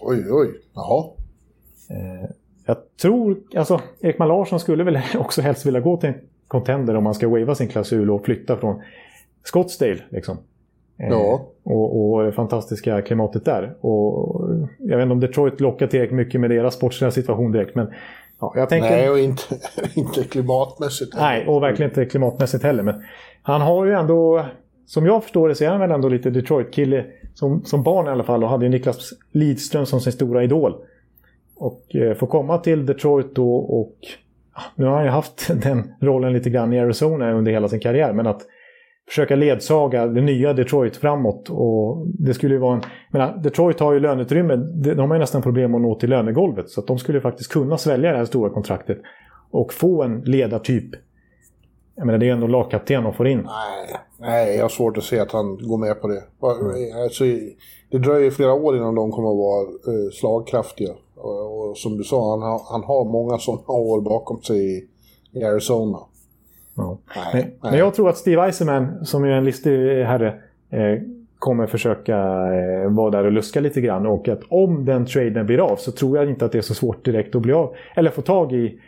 [0.00, 0.48] Oj, oj.
[0.74, 1.10] Jaha.
[1.90, 2.30] Eh,
[2.66, 7.04] jag tror, alltså Ekman Larsson skulle väl också helst vilja gå till en contender om
[7.04, 8.82] man ska wava sin klausul och flytta från
[9.42, 10.02] Scottsdale.
[10.08, 10.38] Liksom.
[11.00, 11.46] Eh, ja.
[11.62, 13.74] Och, och det fantastiska klimatet där.
[13.80, 17.74] Och jag vet inte om Detroit lockar tillräckligt mycket med deras sportsliga situation direkt.
[17.74, 17.90] Men
[18.40, 18.90] ja, jag tänker...
[18.90, 19.42] Nej, och inte,
[19.94, 21.14] inte klimatmässigt.
[21.14, 21.26] Heller.
[21.26, 22.82] Nej, och verkligen inte klimatmässigt heller.
[22.82, 23.02] Men
[23.42, 24.46] han har ju ändå,
[24.86, 27.04] som jag förstår det, så är han väl ändå lite Detroit-kille.
[27.34, 28.44] Som, som barn i alla fall.
[28.44, 30.74] Och hade ju Niklas Lidström som sin stora idol.
[31.56, 33.96] Och eh, få komma till Detroit då och...
[34.74, 38.12] Nu har han ju haft den rollen lite grann i Arizona under hela sin karriär.
[38.12, 38.42] Men att
[39.10, 41.48] försöka ledsaga det nya Detroit framåt.
[41.50, 44.56] Och det skulle ju vara en, menar, Detroit har ju löneutrymme.
[44.56, 46.70] De har ju nästan problem att nå till lönegolvet.
[46.70, 48.98] Så att de skulle faktiskt kunna svälja det här stora kontraktet.
[49.50, 50.90] Och få en ledartyp.
[51.96, 53.38] Jag menar, det är ändå lagkapten de får in.
[53.38, 56.22] Nej, nej, jag har svårt att se att han går med på det.
[57.04, 57.24] Alltså,
[57.90, 60.92] det dröjer flera år innan de kommer att vara eh, slagkraftiga.
[61.16, 64.88] Och, som du sa, han har, han har många sådana år bakom sig
[65.32, 65.98] i Arizona.
[66.80, 66.98] Ja.
[67.16, 67.78] Nej, men, nej.
[67.78, 70.34] jag tror att Steve Eisenman, som är en listig herre,
[70.70, 71.02] eh,
[71.38, 72.16] kommer försöka
[72.54, 74.06] eh, vara där och luska lite grann.
[74.06, 76.74] Och att om den traden blir av så tror jag inte att det är så
[76.74, 77.74] svårt direkt att bli av.
[77.94, 78.78] Eller få tag i,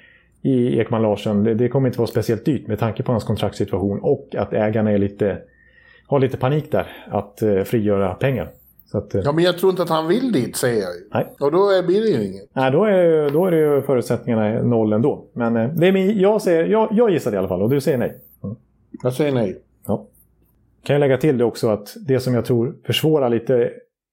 [0.42, 1.44] i Ekman Larsen.
[1.44, 3.98] Det, det kommer inte vara speciellt dyrt med tanke på hans kontraktssituation.
[3.98, 5.38] Och att ägarna är lite,
[6.06, 6.86] har lite panik där.
[7.10, 8.48] Att eh, frigöra pengar.
[8.94, 11.34] Att, ja, men jag tror inte att han vill dit, säger jag Nej.
[11.40, 12.50] Och då blir det ju inget.
[12.52, 15.24] Nej, då är, då är det ju förutsättningarna noll ändå.
[15.32, 17.80] Men eh, det är min, jag, säger, jag, jag gissar i alla fall och du
[17.80, 18.20] säger nej.
[18.44, 18.56] Mm.
[19.02, 19.62] Jag säger nej.
[19.86, 20.06] Ja.
[20.84, 23.70] Kan jag lägga till det också att det som jag tror försvårar lite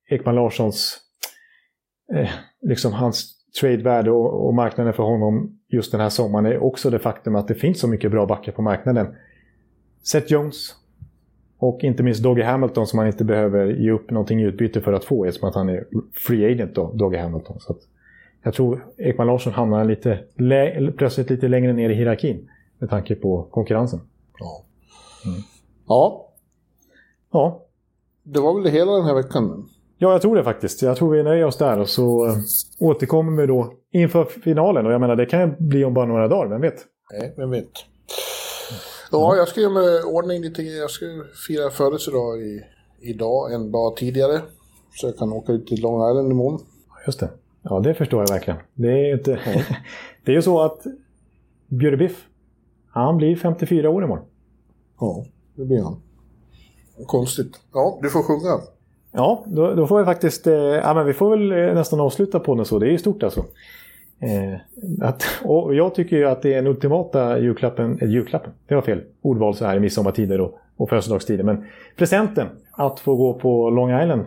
[0.09, 0.97] Ekman Larssons,
[2.15, 2.30] eh,
[2.61, 6.99] liksom hans tradevärde och, och marknaden för honom just den här sommaren är också det
[6.99, 9.15] faktum att det finns så mycket bra backar på marknaden.
[10.03, 10.75] Seth Jones,
[11.60, 14.93] och inte minst Doggy Hamilton som man inte behöver ge upp någonting i utbyte för
[14.93, 17.60] att få eftersom att han är free agent då, Doggy Hamilton.
[17.60, 17.76] Så
[18.43, 20.20] jag tror Ekman Larsson hamnar lite,
[20.97, 23.99] plötsligt lite längre ner i hierarkin med tanke på konkurrensen.
[24.39, 24.64] Ja.
[25.26, 25.41] Mm.
[25.88, 26.30] Ja.
[27.32, 27.66] Ja.
[28.24, 29.70] Det var väl det hela den här veckan?
[29.97, 30.82] Ja, jag tror det faktiskt.
[30.82, 32.34] Jag tror vi nöjer oss där och så äh,
[32.80, 34.86] återkommer vi då inför finalen.
[34.86, 36.86] Och jag menar, det kan ju bli om bara några dagar, vem vet?
[37.12, 37.72] Nej, vem vet.
[39.12, 40.62] Ja, jag ska göra mig ordning lite.
[40.62, 41.05] Jag ska
[41.47, 42.62] fira födelsedag i,
[42.99, 44.41] idag, en dag tidigare.
[44.95, 46.62] Så jag kan åka ut till Long Island imorgon.
[47.05, 47.30] Just det.
[47.62, 48.60] Ja, det förstår jag verkligen.
[48.74, 49.32] Det är, inte...
[50.26, 50.84] det är ju så att
[51.68, 52.28] Björbiff,
[52.89, 54.26] han blir 54 år imorgon.
[54.99, 56.01] Ja, det blir han.
[57.05, 57.60] Konstigt.
[57.74, 58.62] Ja, du får sjunga.
[59.12, 60.47] Ja, då, då får vi faktiskt...
[60.47, 62.80] Eh, ja, men vi får väl eh, nästan avsluta på den så.
[62.80, 63.45] Det är ju stort alltså.
[64.20, 64.59] Eh,
[65.01, 68.82] att, och jag tycker ju att det är den ultimata julklappen, eh, julklappen, det var
[68.82, 71.43] fel ordval så här i midsommartider och, och födelsedagstider.
[71.43, 71.65] Men
[71.95, 74.26] presenten att få gå på Long Island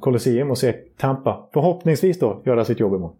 [0.00, 3.16] Colosseum och se Tampa, förhoppningsvis då, göra sitt jobb imorgon.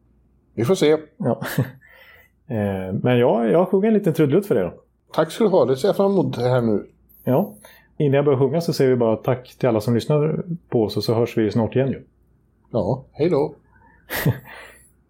[0.54, 0.96] Vi får se.
[1.16, 1.40] Ja.
[2.46, 4.74] eh, men jag, jag sjunger en liten trudelutt för det då.
[5.12, 6.86] Tack ska du ha, det ser jag fram emot här nu.
[7.24, 7.52] Ja.
[7.96, 10.96] Innan jag börjar sjunga så säger vi bara tack till alla som lyssnar på oss
[10.96, 12.02] och så hörs vi snart igen ju.
[12.70, 13.54] Ja, hej då.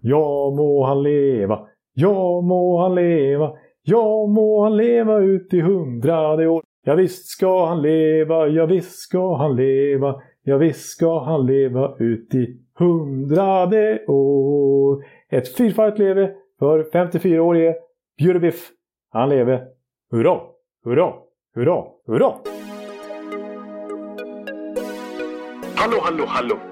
[0.02, 1.58] Ja må han leva,
[1.94, 3.52] ja må han leva,
[3.86, 6.62] ja må han leva ut i hundrade år.
[6.84, 11.94] Ja visst ska han leva, ja visst ska han leva, ja visst ska han leva
[11.98, 12.46] ut i
[12.78, 15.04] hundrade år.
[15.30, 17.74] Ett fyrfaldigt leve för 54-årige
[18.18, 18.70] Bjurebiff.
[19.12, 19.62] Han leve.
[20.10, 20.40] Hurra,
[20.84, 21.12] hurra,
[21.54, 22.32] hurra, hurra!
[25.76, 26.71] Hallå, hallå, hallå!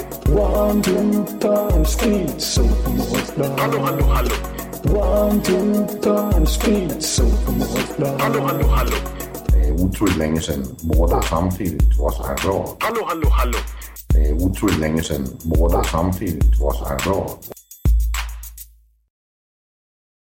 [0.31, 2.63] One, two, time, speed, so
[3.57, 4.31] Hallå, hallå, hallå.
[4.85, 7.23] One, two, time, speed, so
[8.19, 8.97] Hallå, hallå, hallå.
[9.47, 12.77] Det är otroligt länge sedan båda samtidigt var så här bra.
[12.79, 13.57] Hallå, hallå, hallå.
[14.07, 17.37] Det är otroligt länge sedan båda samtidigt var så här bra.